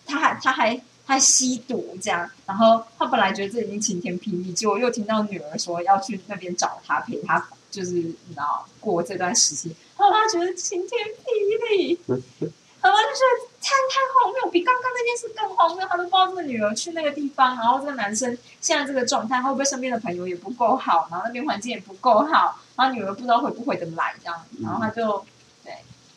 [0.04, 11.98] 他还他还他吸毒这样，然后他本来觉得这已经晴天霹雳，结果又听到女儿说要去那边找他陪他，就是你知道过这段时期，然后他觉得晴天霹雳，
[12.82, 15.86] 然后就觉得太太荒谬，比刚刚那件事更荒谬。
[15.86, 25.24] 他都不知道这个女儿去那个地方，然后这个男生现在这个状态，会不会身边的朋友也不够好，然后那边环境也不够好，然后女儿不知道回不回得来这样，然后他就
[25.64, 25.72] 对。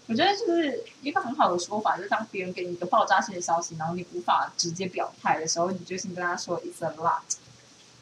[0.07, 7.21] 我觉得就是一个很好的说法，就是当别人给你一个爆炸性的消息，然后你无法直接表态的时候，你就先跟他说 "It's a lot"，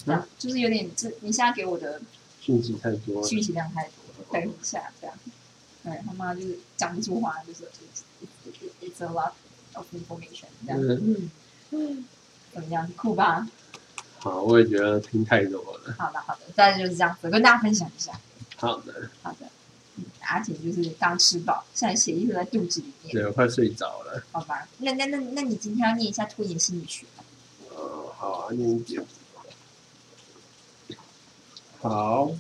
[0.06, 2.02] 这样、就是有点，这你现在给我的
[2.42, 5.16] 讯息太多了，讯息量太多了，等一下这样。
[5.84, 7.70] 对他妈就是讲不出话，就是
[8.84, 9.34] "It's a lot
[9.74, 10.80] of information" 这样。
[10.80, 11.32] 嗯，
[11.72, 12.06] 嗯，
[12.54, 12.92] 怎么样？
[12.96, 13.48] 酷吧？
[14.20, 15.96] 好，我也觉得听太多了。
[15.98, 18.20] 好的，好的，大概就是这样子，跟大家分享一下。
[18.56, 19.48] 好的，好的。
[19.98, 23.14] 嗯，阿婷就是刚吃饱，现在血液都在肚子里面。
[23.14, 24.24] 对，我快睡着了。
[24.32, 27.24] 好吧，那那那那你今天要念一下拖延心理学吗？
[27.76, 29.06] 哦，好啊，念一点。
[31.82, 32.32] 好。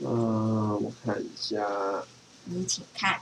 [0.00, 2.04] 嗯，我看一下。
[2.44, 3.20] 你请看。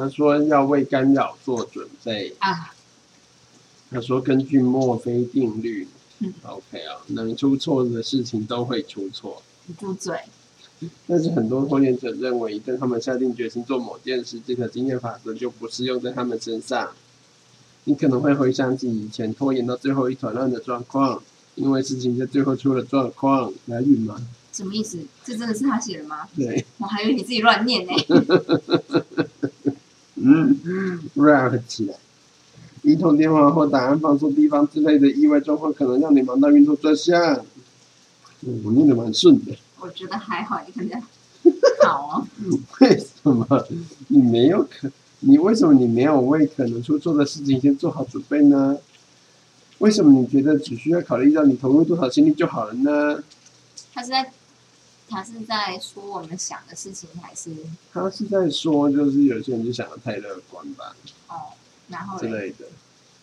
[0.00, 2.34] 好，他说要为干扰做准备。
[2.38, 2.72] 啊。
[3.90, 5.86] 他说根据墨菲定律。
[6.20, 6.32] 嗯。
[6.42, 9.42] OK 啊，能出错的事情都会出错。
[9.66, 10.16] 你住嘴。
[11.06, 16.88] 但是很多拖延者认为，一旦他们下定决心做某件事，这个经验法则就不适用在他们身上。
[17.84, 21.22] 你可能会回想起以前拖延到最后一团乱的状况，
[21.56, 23.52] 因为事情在最后出了状况。
[23.66, 24.16] 来允吗？
[24.52, 24.98] 什么意思？
[25.22, 26.26] 这真的是他写的吗？
[26.34, 26.64] 对。
[26.78, 27.92] 我还以为你自己乱念呢。
[30.22, 31.94] 嗯，rap 起来。
[32.82, 37.44] 一通电话或答案放错地方之类的意外状况，可能让你忙到晕头转向。
[38.42, 39.54] 嗯，我念的蛮顺的。
[39.80, 41.02] 我觉得还好，你看这样。
[41.84, 42.26] 好哦。
[42.80, 43.66] 为什么
[44.08, 44.90] 你没有可？
[45.20, 48.78] 你为什么你没有为可能出错的事情先做好准备呢？
[49.78, 53.22] 为什么你觉得只需要考虑到你投入多少精力就好了呢？
[53.92, 54.32] 他是在，
[55.10, 57.50] 他是在说我们想的事情，还是？
[57.92, 60.94] 他是在说，就是有些人就想的太乐观吧。
[61.28, 61.52] 哦，
[61.88, 62.64] 然后之类的。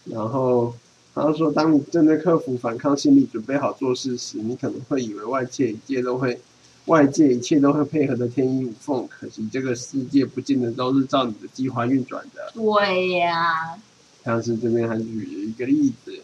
[0.03, 0.75] 然后
[1.15, 6.39] 他说，当你正在克服反抗心理，准备好做事时，你可能会以为外界一切都会。
[6.85, 12.49] 外界一切都会配合的天衣无缝，可惜这个世界不见得都是照你的计划运转的。
[12.53, 13.77] 对呀、啊。
[14.23, 16.17] 像是这边还举了一个例子，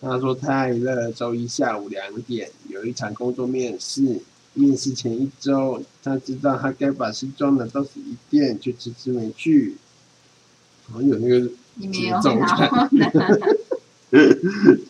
[0.00, 4.20] 他说泰勒周一下午两点有一场工作面试，
[4.54, 9.76] 面试前一周，他知道他该把西装拿到洗衣店，却迟迟没去。
[10.90, 11.40] 好像有那个
[11.92, 12.88] 节奏感。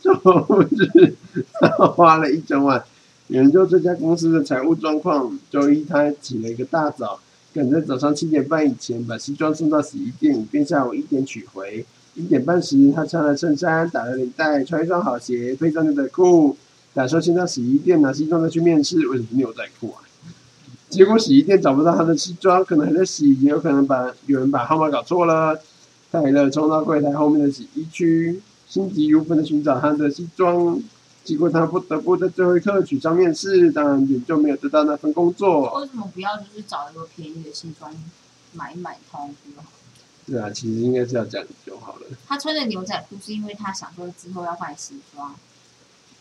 [0.03, 1.15] 就是
[1.61, 2.85] 他花了一整晚。
[3.29, 5.39] 研究这家公司的财务状况。
[5.51, 7.19] 周一，他起了一个大早，
[7.55, 11.87] 赶在早上七点半以前把西装送到洗衣店，以便下午一点取回。
[12.15, 16.57] 一点半时，他穿了衬衫，打了领带，穿一双好鞋，配上牛仔裤，
[16.95, 19.07] 打算先到洗衣店拿西装再去面试。
[19.09, 20.01] 为什么牛仔裤啊？
[20.89, 25.61] 结果洗衣店找不到他的西装，可能还在洗，也有可能把有人把号码搞错了。
[26.13, 30.81] 泰勒冲到柜台后面的洗衣区，心急如焚的寻找他的西装。
[31.25, 35.81] 结果他不得不在最后一刻取消面试，当然也就没有得到那份工作。
[35.81, 37.93] 为什么不要就是找一个便宜的西装
[38.53, 39.69] 买一买通就好？
[40.27, 42.07] 对啊，其实应该是要这样就好了。
[42.29, 45.35] 他穿的牛仔裤是因为他想说之后要换西装。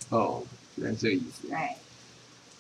[0.10, 0.42] 哦，
[0.76, 1.48] 原来这个意思。
[1.48, 1.58] 对。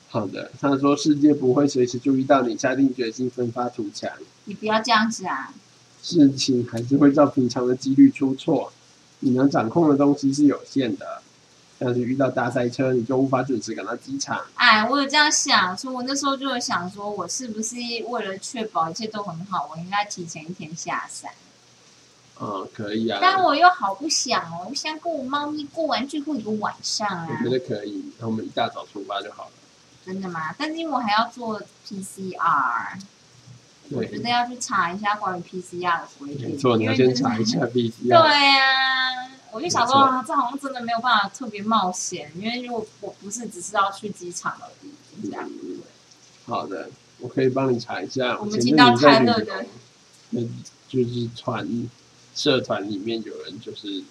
[0.10, 4.10] 好的，他说世界不会随时注意到你下定决心奋发图强。
[4.46, 5.54] 你不要这样子啊！
[6.04, 8.72] 事情还是会照平常的几率出错，
[9.22, 11.22] 你能掌控的东西是有限的。
[11.80, 14.40] 像是遇到大塞车，你就无法准时赶到机场。
[14.56, 17.76] 哎，我有这样想，所以我那时候就有想说，我是不是
[18.08, 21.32] 为了确保一切都很好，我应该提前一天下山？
[22.42, 23.20] 嗯，可以啊。
[23.22, 27.28] 但我又好不想哦，我想跟我猫咪过完最后一个晚上啊。
[27.30, 29.52] 我觉得可以，那我们一大早出发就好了。
[30.06, 30.54] 真的吗？
[30.58, 33.00] 但是因为我还要做 PCR，
[33.92, 36.50] 我觉得要去查一下关于 PCR 的规定。
[36.50, 38.08] 没错，你要先查一下 PCR。
[38.08, 39.30] 对呀、啊。
[39.52, 45.48] 我就想说啊，这好像真的没有办法特别冒险，因为如果我不是只是要去机场而已，这样。
[45.48, 45.80] 嗯、
[46.46, 48.36] 好的，我可以帮你查一下。
[48.40, 49.64] 我们听到泰勒的，
[50.32, 50.42] 那
[50.90, 51.88] 就是团
[52.36, 54.04] 社团里面有人就是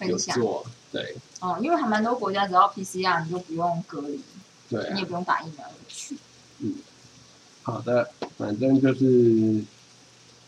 [0.00, 1.16] 有做，对。
[1.40, 4.20] 哦，因为还蛮多国家只要 PCR 你就不用隔离，
[4.68, 6.16] 对、啊，你也不用打疫苗去。
[6.60, 6.74] 嗯，
[7.62, 8.08] 好的，
[8.38, 9.64] 反正就是，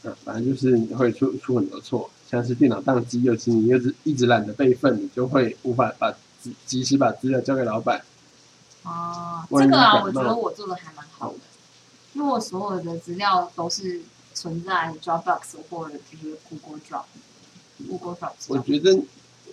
[0.04, 2.10] 啊，反正就是你会出出很多错。
[2.30, 8.04] 像是电脑宕机，尤其你又是一直懒得备份，你就会无法把及及时把资料交给老板。
[8.82, 11.38] 哦，这个啊，我觉得我做的还蛮好的，
[12.14, 14.02] 因为我所有的资料都是
[14.34, 17.04] 存在 Dropbox 或者就是 Google。
[17.88, 18.96] Google Drive 我觉得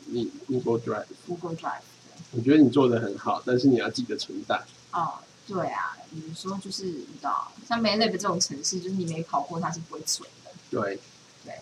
[0.05, 1.81] 你 Google Drive，Google Drive
[2.29, 4.61] 我觉得你做的很好，但是你要记得存档。
[4.91, 5.15] 哦，
[5.47, 10.51] 对啊，比如说就是你知道，像 MATLAB 这种程式，就是你没跑过它是不会存的。
[10.69, 10.99] 对，
[11.43, 11.55] 对，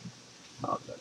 [0.60, 0.98] 好的。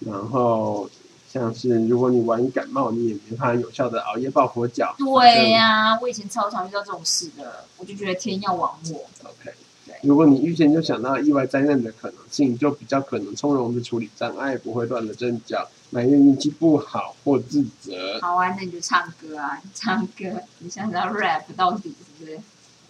[0.00, 0.90] 然后
[1.32, 4.94] 像是如果你玩感冒，你也没办法有效的熬夜抱佛脚。
[4.98, 8.96] 对呀、我以前超常遇到这种事的，我就觉得天要亡我。
[9.24, 9.54] OK 对。
[10.02, 18.20] 如果你预先就想到意外灾难的可能性，就比较可能从容的处理障碍，不会乱了阵脚，埋怨运气不好或自责。
[18.20, 22.38] 好啊，那你就唱歌啊，唱歌，你想要 rap 到底是不是？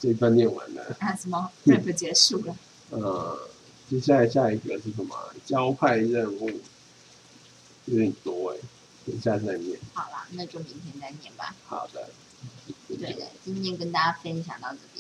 [0.01, 2.57] 这一段念完了，啊什么嗯 rap 结束了？
[2.90, 3.38] 呃，
[3.88, 5.16] 接下来下一个是什么？
[5.44, 6.51] 交派任务
[7.87, 8.59] 有点多哎，
[9.07, 9.79] 等一下再念。
[9.94, 11.55] 好啦，那就明天再念吧。
[11.66, 12.11] 好的，
[12.87, 14.98] 对的，今天跟大家分享到这边。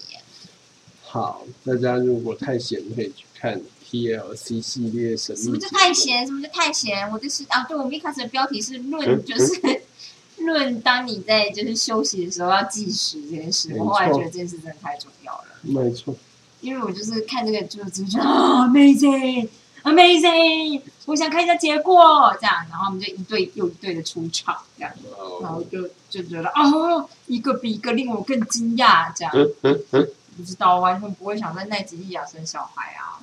[1.10, 5.78] 好，大家如果太闲，可以去看 TLC 系列神什么叫秘节目。
[5.78, 6.26] 太闲？
[6.26, 7.10] 什么叫太闲？
[7.10, 9.82] 我就是啊，对，我们一开始的标题是论，就是
[10.44, 13.74] 论当你在就是休息的时候要计时这件事。
[13.78, 16.14] 我后来觉得这件事真的太重要了，没错，
[16.60, 19.48] 因为我就是看这个就就觉得啊，amazing。
[19.84, 20.82] Amazing！
[21.06, 33.18] 我想看一下结果，这样，然后我们就一对又一对的出场，这样，然后哦，就就觉得哦，一个比一个令我更惊讶，这样，嗯嗯嗯，不知道，完全不会想在奈及利亚生小孩啊！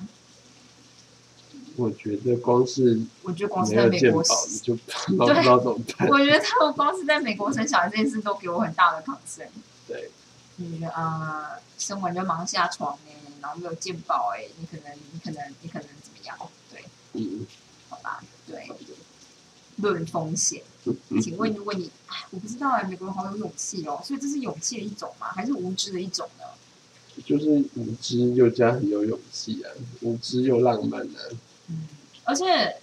[1.77, 6.07] 我觉得光是我觉得光是在美国，，你就不知道不知道怎么办。
[6.09, 9.47] 我觉得他们光是在美国生小孩这件事都给我很大的 concern。
[9.87, 10.11] 对，
[10.57, 16.37] 你呃，生完就忙下床哎，然后没有健保哎，你可能你可能你可能怎么样？
[16.71, 17.45] 对，嗯，
[17.89, 18.69] 好吧，对，
[19.77, 20.61] 论风险。
[21.21, 25.27] 请问，如果你，哎我不知道哎，美国人好有勇气哦，所以这是勇气的一种吗？
[25.33, 26.44] 还是无知的一种呢？
[27.25, 31.19] 就是无知又加很有勇气啊，无知又浪漫啊。
[31.69, 31.87] 嗯，
[32.23, 32.77] 而且，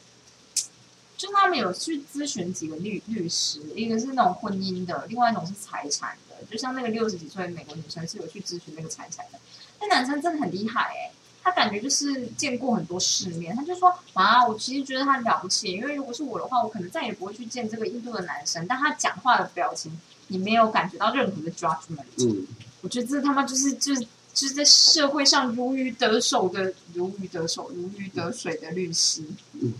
[1.16, 6.34] 就他们有去咨询几个律律师，一个是那种婚姻的，另外一种是财产的。
[6.50, 9.38] 就像那个六十几岁的美国女生是有去咨询那个财产的，
[9.80, 11.12] 那男生真的很厉害哎、
[11.44, 22.04] 他感觉就是见过很多世面，他就说啊，我其实觉得他了不起，因为如果是我的话，我可能再也不会去见这个印度的男生，但他讲话的表情，你没有感觉到任何的 judgment。
[22.18, 22.46] 嗯，
[22.80, 29.24] 我觉得这他妈就是就是就是在社会上如鱼得手的如鱼得手、如鱼得水的律师。
[29.52, 29.74] 嗯。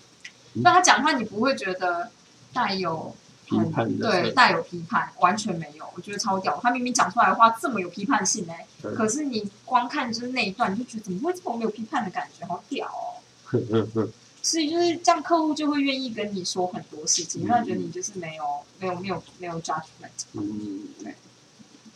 [0.54, 2.10] 那他讲话你不会觉得
[2.52, 6.58] 带有批判的对带有批判，完全没有，我觉得超屌。
[6.62, 13.22] 他明明讲出来的话这么有批判性哎、嗯可是你光看就是那一段，你就觉得怎么会这么没有批判的感觉，好屌哦！
[14.42, 18.44] 所以就是这样，客户就会愿意跟你说很多事情，他觉得你就是没有
[18.80, 20.84] 没有没有没有 judgment，嗯，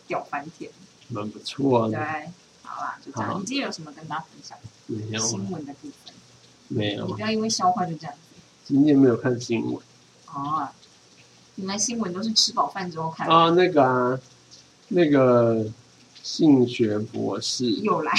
[0.07, 0.71] 屌翻天。
[1.09, 1.99] 蛮不错对
[2.77, 3.41] 的。，好啦，就这样。
[3.41, 4.59] 你今天有什么跟大家分享？
[4.87, 6.15] 没有新闻的部分，
[6.69, 8.41] 没有你不，要因为消化就这样子。
[8.65, 9.77] 今天没有看新闻
[10.33, 10.69] 哦，
[11.57, 13.51] 原来新闻都是吃饱饭之后看，啊。
[13.51, 14.21] 那个啊，
[14.89, 15.67] 那个
[16.23, 18.12] 性学博士，又来。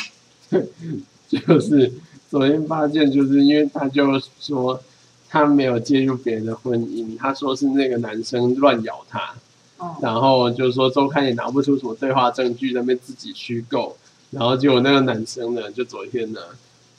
[1.28, 1.94] 就是
[2.30, 4.82] 昨天发现，就是因为他就说
[5.30, 9.36] 他没有介入别人的婚姻，他说是那个男生乱咬他，
[9.78, 13.98] 哦，然后就说周刊也拿不出什么对话证据，那边自己虚构，
[14.32, 16.42] 然后结果那个男生呢，就昨天呢，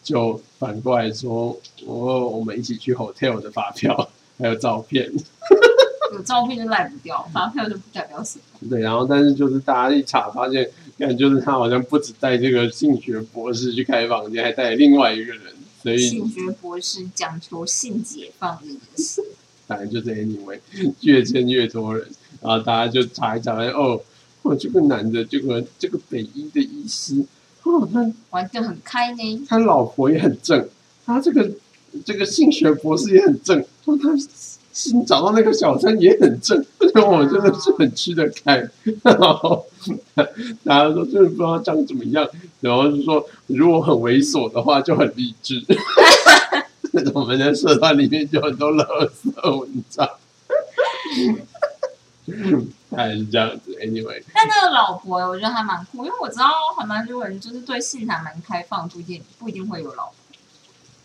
[0.02, 5.12] 就反过来说，我我们一起去 hotel 的发票还有照片，
[6.12, 8.68] 有照片就赖不掉，发票就不代表什么。
[8.70, 15.42] 对，然后但是就是大家一查发现，看就是他好像不止带这个性学博士去开房间，还带另外一个人，
[15.82, 19.22] 所以性学博士讲求性解放的意思，
[19.66, 20.58] 反正就是 anyway，
[21.02, 22.08] 越见越多人，
[22.40, 24.00] 然后大家就查一查，哦，
[24.42, 27.24] 哦这个男的，这个这个北医的医师，
[27.64, 29.46] 哦他玩的很开呢。
[29.48, 30.68] 他老婆也很正，
[31.04, 31.50] 他这个
[32.04, 34.10] 这个性学博士也很正，说他
[34.72, 38.68] 新找到那个小三也很正，所 以我真的是很吃得开。
[39.02, 39.66] 然后
[40.64, 42.28] 大家说就是不知道长怎么样，
[42.60, 45.62] 然后就说如果很猥琐的话就很励志。
[47.14, 50.08] 我们的社团里面就很多垃圾文章，
[52.90, 53.72] 大概是这样子。
[53.80, 60.14] Anyway，但那个老婆，我觉得还蛮酷，因为我知道还蛮多人就是对性还蛮开放，不一定不一定会有老婆。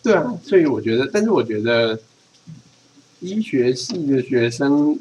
[0.02, 2.00] 对啊，所以我觉得，但是我觉得
[3.20, 5.00] 医学系的学生，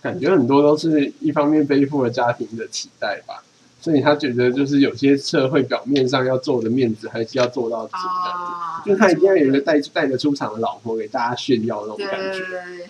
[0.00, 3.42] 感觉很多都是一方面背负了家庭的期待吧，
[3.80, 7.98] 所以他觉得就是有些社会表面上要做的面子，还是要做到底的。
[7.98, 12.42] 啊就是他一定要有一个带带得出场的老婆给大家炫耀那种感觉。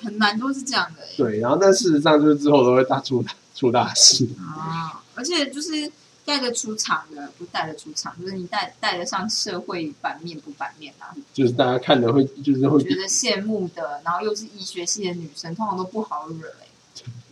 [0.02, 1.02] 很难都是这样的。
[1.16, 3.24] 对，然后但事实上就是之后都会大出
[3.56, 4.24] 出大事。
[4.38, 5.90] 啊，而且就是
[6.24, 11.10] 带得出场的，不带得出场，就是你带带得上社会版面不版面啊？
[11.34, 16.66] 就是大家看的会就是会觉得羡慕的，然后又是医学系的女生，通常都不好惹哎、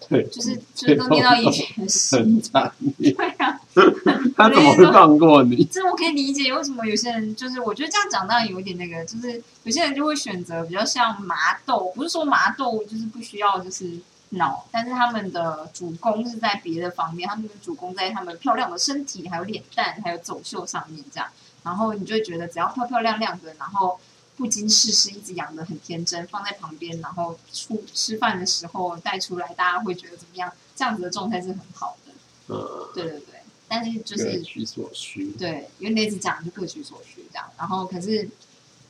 [0.08, 3.12] 对，就是就是都念到医学系，很惨烈。
[3.12, 3.60] 对啊，
[4.36, 5.64] 他怎么会放过你？
[5.70, 14.00] 这我可以理解为什么有些人就是，我觉得这样讲当然有一点那个，就是有些人就会选择比较像麻豆，不是说麻豆就是不需要就是
[14.30, 21.28] 脑，但是他们的主攻是在别的方面，他们的主攻在他们漂亮的身体，还有脸蛋，还有走秀上面这样，
[21.62, 24.00] 然后你就会觉得只要漂漂亮亮的，然后
[24.38, 30.50] 不经世事，一直养的很天真，放在旁边，然后出吃饭的时候带出来，大家会觉得怎么样？
[30.76, 33.40] 这样子的状态是很好的，呃，对对对。
[33.66, 35.32] 但是就是各取所需。
[35.32, 38.26] 对，因为那次讲就各取所需这样，然后可是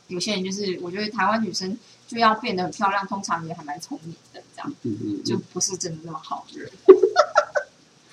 [0.06, 1.76] 有些人就是，我觉得台湾女生
[2.06, 6.70] 就要变得很漂亮，通常也还蛮聪明的，这样嗯嗯就不是真的那么好的人。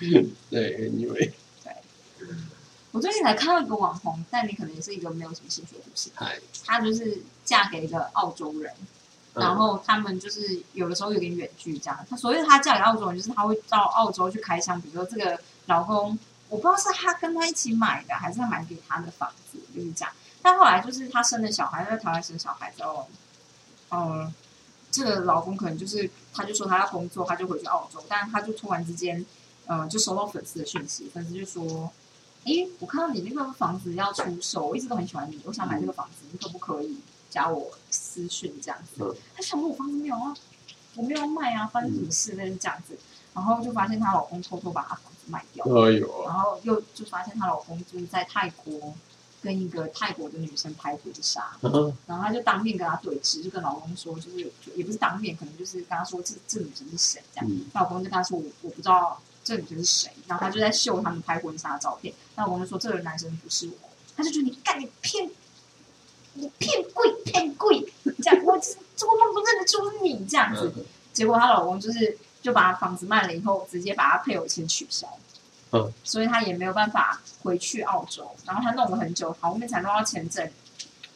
[0.00, 1.32] 嗯，对，因为
[2.96, 8.72] 我最近才看到一个网红，但你可能也是一个没有什么兴趣的故事，嗨，她就是嫁给一个澳洲人，
[9.34, 12.06] 嗯然后他们就是有的时候有点远距这样。
[12.08, 16.18] 她所谓她嫁给澳洲人，就是她会到澳洲去开箱，比如说这个老公，
[16.48, 20.10] 我不知道是她跟他一起买的，还是她买给她的房子，就是这样。
[20.40, 23.06] 但后来就是她生了小孩，在台湾生小孩之后，
[23.90, 24.32] 嗯，
[24.90, 29.22] 这个老公可能就是，他就说他要工作，他就回去澳洲，但是他就突然之间，
[29.66, 31.92] 呃，就收到粉丝的讯息，粉丝就说。
[32.46, 36.96] 诶，我看到你那个房子要出售，我一直都很喜欢你，我想买这个房子，你可不可以
[37.28, 39.02] 加我私讯这样子？
[39.02, 40.34] 嗯他想说我房子没有啊，
[40.94, 42.96] 我没有要卖啊，发生什么事类似这样子，
[43.34, 45.64] 然后就发现她老公偷偷把她房子卖掉，
[46.24, 48.94] 然后又就发现她老公就是在泰国
[49.42, 51.58] 跟一个泰国的女生拍婚纱，啊
[52.06, 63.74] 然后她就当面跟他对峙，就跟老公说，就是就也不是当面，可能就是跟他说这这女生是谁这样，嗯她老公就跟她说我我不知道这女生是谁，然后他就在秀他们拍婚纱的照片，那老公就说这个男生不是我，
[64.16, 65.30] 他就觉得你干你骗。
[66.38, 67.82] 你骗贵骗贵，
[68.22, 68.58] 这样我
[68.94, 75.08] 做梦都认得出你这样子，嗯结果她老公就是就把房子卖了以后，直接把她配偶签取消，
[75.72, 80.46] 嗯，所以她也没有办法回去澳洲，然后她弄了很久，好后面才弄到签证，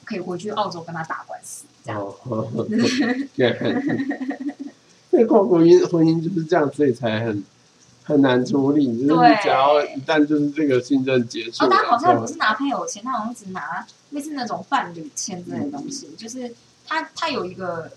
[0.06, 2.00] 可以回去澳洲跟他打官司，这样。
[5.12, 7.44] 这跨国婚姻婚姻就是这样，所以才很
[8.10, 8.84] 很难处理。
[8.86, 16.52] 就是你对只要一旦就是这个信任结束哦，了，他好像不是拿配偶签，他好像只拿类似那种伴侣签之类的东西，就是
[16.86, 17.90] 他他有一个，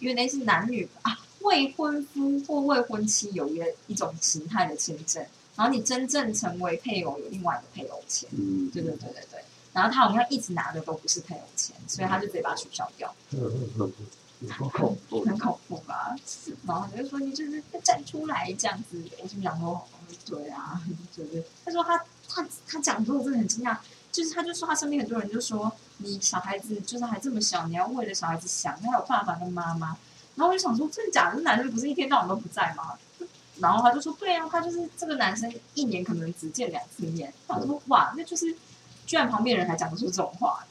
[0.00, 5.24] 因为类似男女啊未婚夫或未婚妻有一个一种形态的签证，
[5.56, 9.40] 然后你真正成为配偶有另外一个配偶签，嗯，对对对对对，
[9.72, 14.06] 然后他好像一直拿的都不是配偶签，所以他就直接把它取消掉，嗯嗯嗯嗯，
[14.50, 15.24] 好恐怖。
[15.24, 16.14] 很恐怖吧？
[16.66, 19.86] 然后他就说你就是要站出来这样子，我就想说
[20.26, 20.80] 对啊，
[21.16, 23.76] 就是他说他他他讲之后我真的很惊讶。
[24.10, 29.96] 就是他就说他身边很多人就说你小孩子就是还这么小，你要为了小孩子想，你要有爸爸跟妈妈。
[30.34, 31.36] 然后我就想说，真的假的？
[31.36, 32.98] 这男生不是一天到晚都不在吗？
[33.58, 37.32] 然后他就说，对啊，他就是这个男生一年可能只见两次面。
[37.48, 38.54] 他说，哇，那就是
[39.06, 40.62] 居然旁边人还讲得出这种话，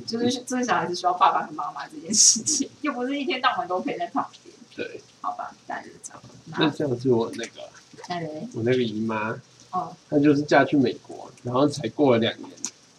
[0.00, 5.54] 就是这个小孩子需要爸爸和妈妈这件事情，又不是一天到晚都陪在旁边，对，好吧？
[5.66, 6.22] 大家就这样。
[6.46, 9.38] 那那像是我那个我那个姨妈，
[9.70, 12.50] 哦，她就是嫁去美国，然后才过了两年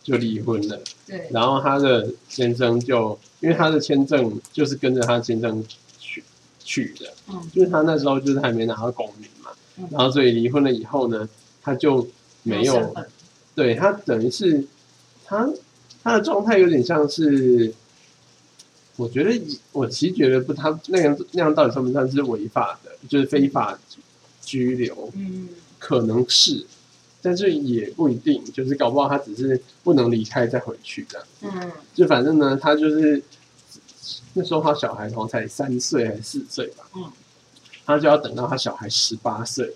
[0.03, 0.81] 就离婚了。
[1.05, 5.63] 对，然后她的先生就因为她的签证就是跟着她先生
[5.99, 6.23] 去
[6.59, 11.27] 去的，嗯就是她那时候就是还没拿到公民嘛，嗯然后所以离婚了以后呢，
[11.61, 12.07] 她就
[12.43, 12.95] 没有，
[13.53, 14.65] 对她等于是
[15.23, 15.47] 她
[16.05, 17.73] 她的状态有点像是，
[18.95, 19.41] 我觉得
[19.71, 23.75] 我其实觉得不，他那样那样到底算不算是违法的，就是非法
[24.39, 25.49] 拘留，嗯
[25.79, 26.63] 可能是。
[27.23, 31.27] 但是也不一定，就是搞不好他只是不能离开再回去这样。
[31.41, 33.19] 嗯就反正呢，他就是
[34.35, 37.11] 那时候他小孩好像才三岁还是四岁吧，嗯，
[37.83, 39.73] 他就要等到他小孩十八岁，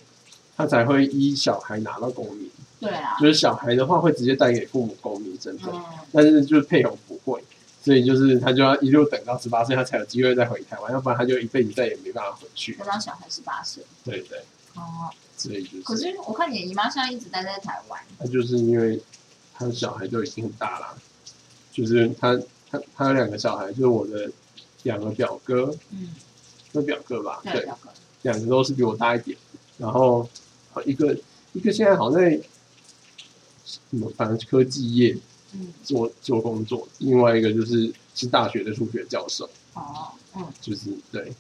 [0.56, 2.48] 他才会依小孩拿到公民。
[2.80, 5.84] 对啊，就是小孩的话会直接带给父母公民身份，嗯。
[6.12, 7.44] 但是就是配偶不会，
[7.84, 12.74] 所以就是他就要一路等到十八岁，他才有机会再回台湾，要不然他就一辈子再也没办法回去。
[12.76, 13.84] 等到小孩十八岁。
[14.04, 14.40] 对对，
[14.76, 19.02] 哦，所以就是可是我看你姨妈现在一直待在台湾，那就是因为
[19.54, 20.98] 他的小孩就已经很大了，
[21.72, 22.40] 就是他
[22.72, 24.32] 他他有两个小孩，就是我的
[24.84, 26.16] 两个表哥，嗯，
[26.72, 27.90] 那表哥吧，对，对，表哥，
[28.22, 29.38] 两个都是比我大一点，
[29.78, 30.28] 然后
[30.86, 31.16] 一个
[31.54, 32.40] 一个现在好像在
[33.70, 35.16] 什么，反正科技业
[35.54, 41.34] 嗯，做做工作，另外一个就是是大学的数学教授，哦，嗯，就是对，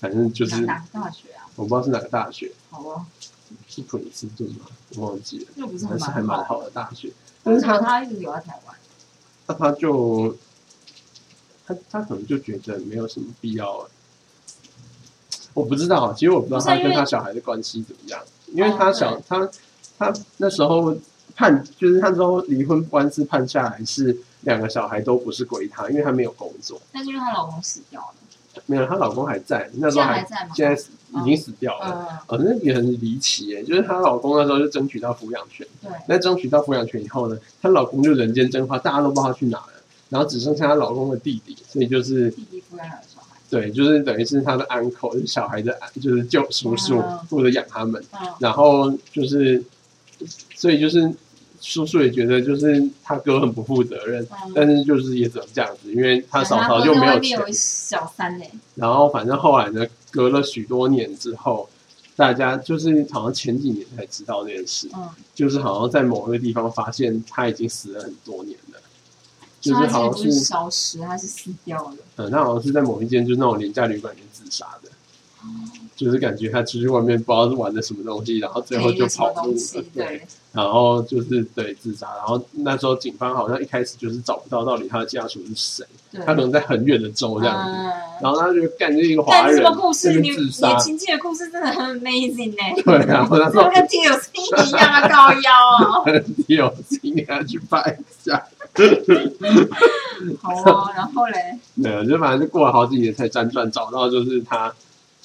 [0.00, 1.48] 反正就是哪哪个大学啊？
[1.56, 3.06] 我不知道是哪个大学，好哦，
[3.68, 4.66] 是普林斯顿吗？
[4.96, 7.10] 我忘记了，那不是还是还蛮好的大学。
[7.42, 8.76] 但是他他一直留在台湾，
[9.46, 10.36] 那他就
[11.66, 13.88] 他他可能就觉得没有什么必要。
[15.54, 19.48] 我不知道，其实我不知道他跟他小孩的关系怎么样，因为他小他
[19.98, 20.94] 他那时候
[21.36, 26.80] 判就是他之后离婚官司判下来是两个小孩都不是归他，因为他没有工作。
[26.92, 28.08] 但是因为她老公死掉了。
[28.64, 30.82] 没有，她老公还在，那时候还在现在
[31.20, 32.22] 已经死掉了。
[32.26, 35.66] 哦，那也很离奇耶，就是她老公那时候就争取到抚养权。
[35.82, 35.90] 对。
[36.08, 39.68] 那争取到抚养权以后呢，她老公就人间蒸发，大家都不知道他去哪了。
[40.08, 43.36] 然后只剩下她老公的弟弟，所以就是弟弟抚养两个小孩。
[43.50, 48.02] 对，就是等于是她的 uncle，就是小孩的，就是舅叔叔负责养他们。
[48.38, 49.62] 然后就是，
[50.54, 51.12] 所以就是。
[51.60, 57.38] 叔叔也觉得就是他哥很不负责任，但是就是也只能这样子，因为他嫂嫂就没有钱。
[57.52, 58.44] 小三呢。
[58.74, 61.68] 然后反正后来呢，隔了许多年之后，
[62.14, 64.88] 大家就是好像前几年才知道这件事，
[65.34, 68.80] 就是好像在某一个地方发现他已经死了很多年了，
[69.60, 71.96] 就是好像是消失，他是死掉了。
[72.16, 74.90] 嗯，他好像是在某一间就是那种廉价旅馆里面自杀的。
[75.96, 79.84] 就是感觉他出去外面不知道是玩的什么东西，然后最后就跑路了。
[79.94, 80.20] 对，
[80.52, 82.06] 然后就是对自杀。
[82.18, 85.86] 然后那时候警方好像一开始就是找不到到底他的家属是谁，
[86.26, 87.72] 他可能在很远的州这样子。
[88.22, 89.56] 然后他就干这一个华人
[89.94, 90.74] 自杀。
[90.74, 92.62] 你亲戚的故事真的很 amazing 呢。
[92.84, 96.04] 对啊，那时候 跟 T 有心一样啊，高腰啊。
[96.46, 98.46] T 有心要去拍一下。
[100.42, 101.58] 好啊，然后嘞？
[101.74, 104.74] 没有，就反正就过了好几年才辗转找到，就是他。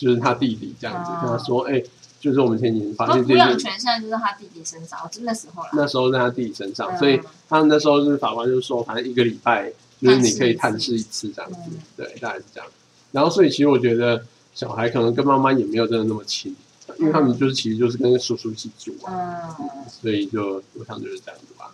[0.02, 1.80] 就是他弟弟这样子跟他说：“哎，
[2.20, 5.70] 就是我们前几年发现，抚养权现在就是他弟弟身上，真的时候了。
[5.74, 9.72] 那时候在他弟弟身上，所以他们那时候就是法官就说，反正一个礼拜
[10.02, 11.60] 就是你可以探视一次这样子，
[11.96, 12.68] 对，大概是这样。
[13.12, 14.26] 然后，所以其实我觉得
[14.56, 16.56] 小孩可能跟妈妈也没有真的那么亲，
[16.98, 19.56] 因为他们就是其实就是跟叔叔一起住啊，
[19.88, 21.72] 所以就我想就是这样子吧。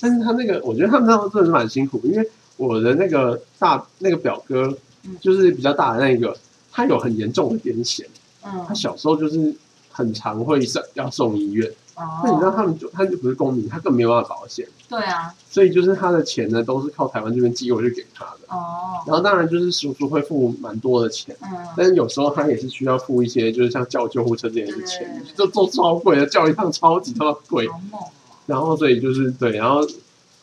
[0.00, 4.76] 但是他那个，我觉得他们那时候真的是蛮辛苦，因为我的那个大那个表哥
[5.20, 6.36] 就是比较大的那个。”
[6.72, 8.06] 他有很严重的癫痫，
[8.44, 9.54] 嗯，他小时候就是
[9.90, 27.68] 很常会送要送医院，哦，那你知道他们就他就不是公民，他更没有办法保险，对啊，所以就是他的钱呢都是靠台湾这边寄过去给他的，哦，然后当然就是叔叔会付蛮多的钱，嗯，但是有时候他也是需要付一些，就是像叫救护车这些钱，就做超贵的，叫一趟超级他妈贵，
[28.46, 29.86] 然后所以就是对，然后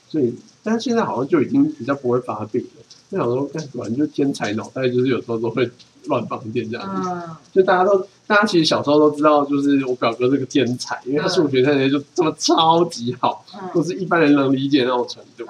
[0.10, 5.72] 所以但是现在好像就已经比较不会发病了，那小时候干什么就天才脑袋，就是有时候都会。
[6.08, 7.10] 乱放电这样子，
[7.54, 15.46] 就大家都，大家其实小时候都知道，就是我表哥是个天才，因为他数学那些就这么超级好，不是一般人能理解那种程度。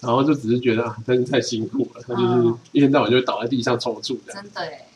[0.00, 4.32] 然后就只是觉得啊，真是太辛苦了，他就是一天到晚就会倒在地上抽搐的。
[4.32, 4.86] 真的哎，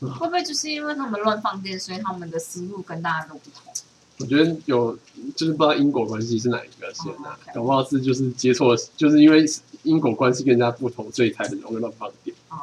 [0.00, 3.72] 会不会就是因为他们乱放电，所以他们的思路跟大家都不同？
[4.18, 4.94] 我觉得有，
[5.34, 9.46] 就是不知道因果关系是哪一个先的，搞不好是就是接错，就是因为
[9.82, 12.36] 因果关系跟人家不同，所以才很容易乱放电。
[12.50, 12.58] 哦。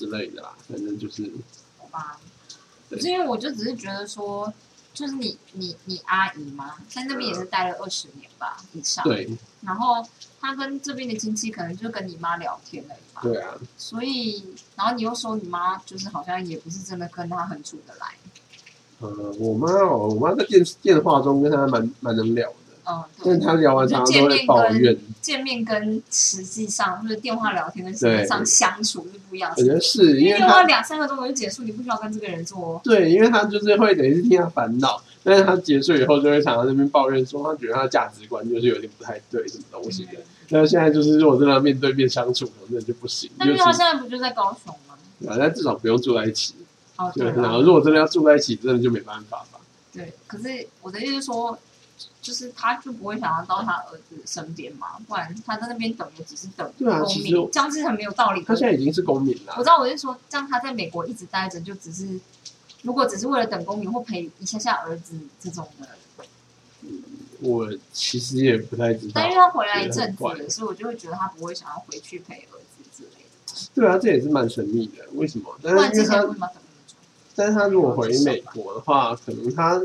[0.00, 1.30] 之类的啦，反正就是
[1.76, 2.18] 好吧。
[2.88, 4.50] 可是因为我就只是觉得说，
[4.94, 9.04] 就是你你你阿姨嘛，在那边也是待了二十年吧以上。
[9.04, 9.28] 对。
[9.60, 10.02] 然后
[10.40, 13.20] 她跟这边的亲戚可能就跟你妈聊天了嘛。
[13.22, 13.52] 对啊。
[13.76, 14.42] 所以，
[14.74, 18.14] 然后你又说你妈就是好像也不是真的跟她很处得来。
[19.00, 22.50] 呃，我妈哦，我妈在电电话中跟她蛮蛮能聊。
[22.88, 24.96] 嗯，但是他聊完常常都会抱怨。
[25.20, 29.52] 见面跟实际上就是电话聊天跟实际上相处是不一样。
[29.54, 32.80] 我觉得是因为电话两三个钟头就结束，你不需要跟这个人做。
[32.82, 40.12] 对，因为他就是会等于是听他烦恼，但是他结束以后就会常常那边抱怨说，他觉得他的价值观就是有点不太对，什么东西的。
[40.48, 43.30] 那现在就是如果真的面对面相处，那就不行。
[43.36, 44.94] 那因为他现在不就在高雄吗？
[45.30, 46.54] 啊，但至少不用住在一起。
[46.96, 47.26] 哦，对。
[47.32, 49.60] 然后如果真的要住在一起，真的就没办法吧？
[49.92, 51.56] 对，可是我的意思是说。
[52.22, 56.86] 就是他就不会想要到他儿子身边嘛，不然他在那边等也只是等公
[57.22, 58.42] 民，这样是很没有道理。
[58.44, 59.54] 他现在已经是公民了。
[59.56, 62.20] 我知道，我是说，这样他在美国一直待着，就只是
[62.82, 65.88] 如果只是为了等公民或陪一下下儿子这种的。
[67.40, 69.12] 我其实也不太知道。
[69.14, 73.70] 但因为他回来一阵子，所以我就会觉得他不会想要回去陪儿子之类的。
[73.74, 75.04] 对啊，这也是蛮神秘的。
[75.14, 75.58] 为什么？
[75.62, 76.28] 但是他，
[77.34, 79.80] 但是他如果回美国的话，可能他。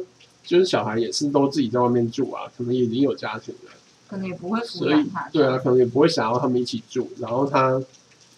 [0.45, 3.71] 就是小孩也是都自己在外面住啊，可能已经有家庭了，
[4.07, 5.27] 可能也不会抚养他。
[5.29, 7.09] 对啊，可能也不会想要他们一起住。
[7.17, 7.81] 然后他，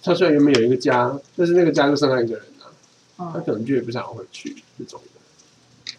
[0.02, 2.46] 他虽然原本有一个家，但是那个家就剩他一个人
[3.18, 5.20] 啊，他可能就也不想要回去这种的。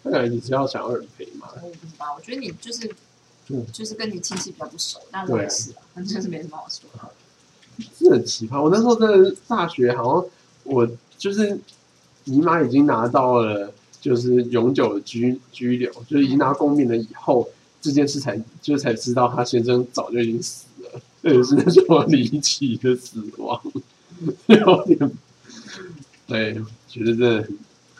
[0.03, 1.49] 他可能你只要想要人陪嘛。
[1.61, 2.89] 我不知道，我觉得你就是，
[3.71, 7.09] 就是跟你亲戚比较不熟，但我也是，反正就是没什么好说的。
[7.97, 8.61] 是很奇葩。
[8.61, 9.07] 我那时候在
[9.47, 10.29] 大学，好像
[10.63, 11.59] 我就是
[12.25, 13.71] 姨妈已经拿到了。
[14.01, 17.47] 就是永久的拘拘留，就是已经拿到公民了以后，
[17.81, 23.61] 这件事才就才知道他先生早就已经死了， 这也是那种离奇的死亡，
[24.47, 25.11] 有点，
[26.27, 27.57] 对，觉得真的很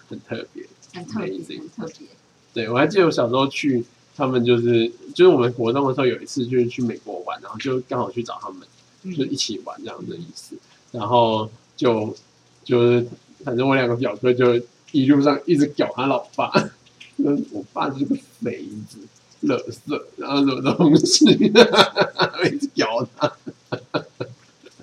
[0.10, 0.64] 很特别。
[0.92, 2.08] 很特别，很特别。
[2.52, 3.86] 对，我还记得我小时候去，
[4.16, 10.56] 他们就是就是我们活动的时候，有一次就是去美国玩，然后就刚好去找他们，就一起玩这样的意思。
[10.92, 11.48] 然后
[11.78, 12.16] 就
[12.64, 13.06] 就是
[13.44, 14.60] 反正我两个表哥就
[14.92, 16.52] 一路上一直屌他老爸，
[17.18, 18.98] 说我爸就是个肥子、
[19.42, 23.32] 乐色，然后什么东西， 一直屌他。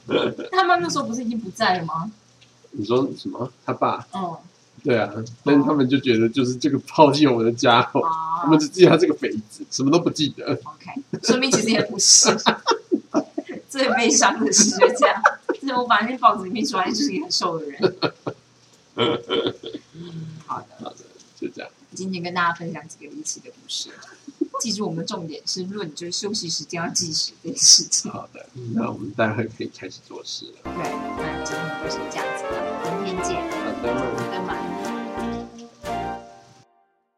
[0.53, 2.11] 他们那时候不是已经不在了吗？
[2.71, 3.51] 你说什么？
[3.65, 4.07] 他爸？
[4.15, 4.37] 嗯。
[4.85, 5.11] 对啊，
[5.43, 8.01] 但是他们就觉得就是这个抛弃我们的家伙，
[8.41, 10.45] 他们只记得他这个肥子，什么都不记得。
[10.63, 12.29] OK，说明其实也不是。
[13.69, 15.21] 最悲伤的是就这样，
[15.61, 17.97] 就是我把那报纸里面出来就是一个很瘦的人。
[20.47, 20.97] 好的，好的，
[21.39, 21.71] 就这样。
[21.95, 23.91] 今天跟大家分享几个离奇的故事，
[24.61, 28.11] 记住我们的重点是论，就是休息时间要计时这件事情。
[28.11, 30.53] 好的，那我们待会可以开始做事了。
[30.65, 33.37] 对，那今天就是这样子了，明天见。
[33.51, 33.87] 好的，
[34.31, 34.76] 拜拜。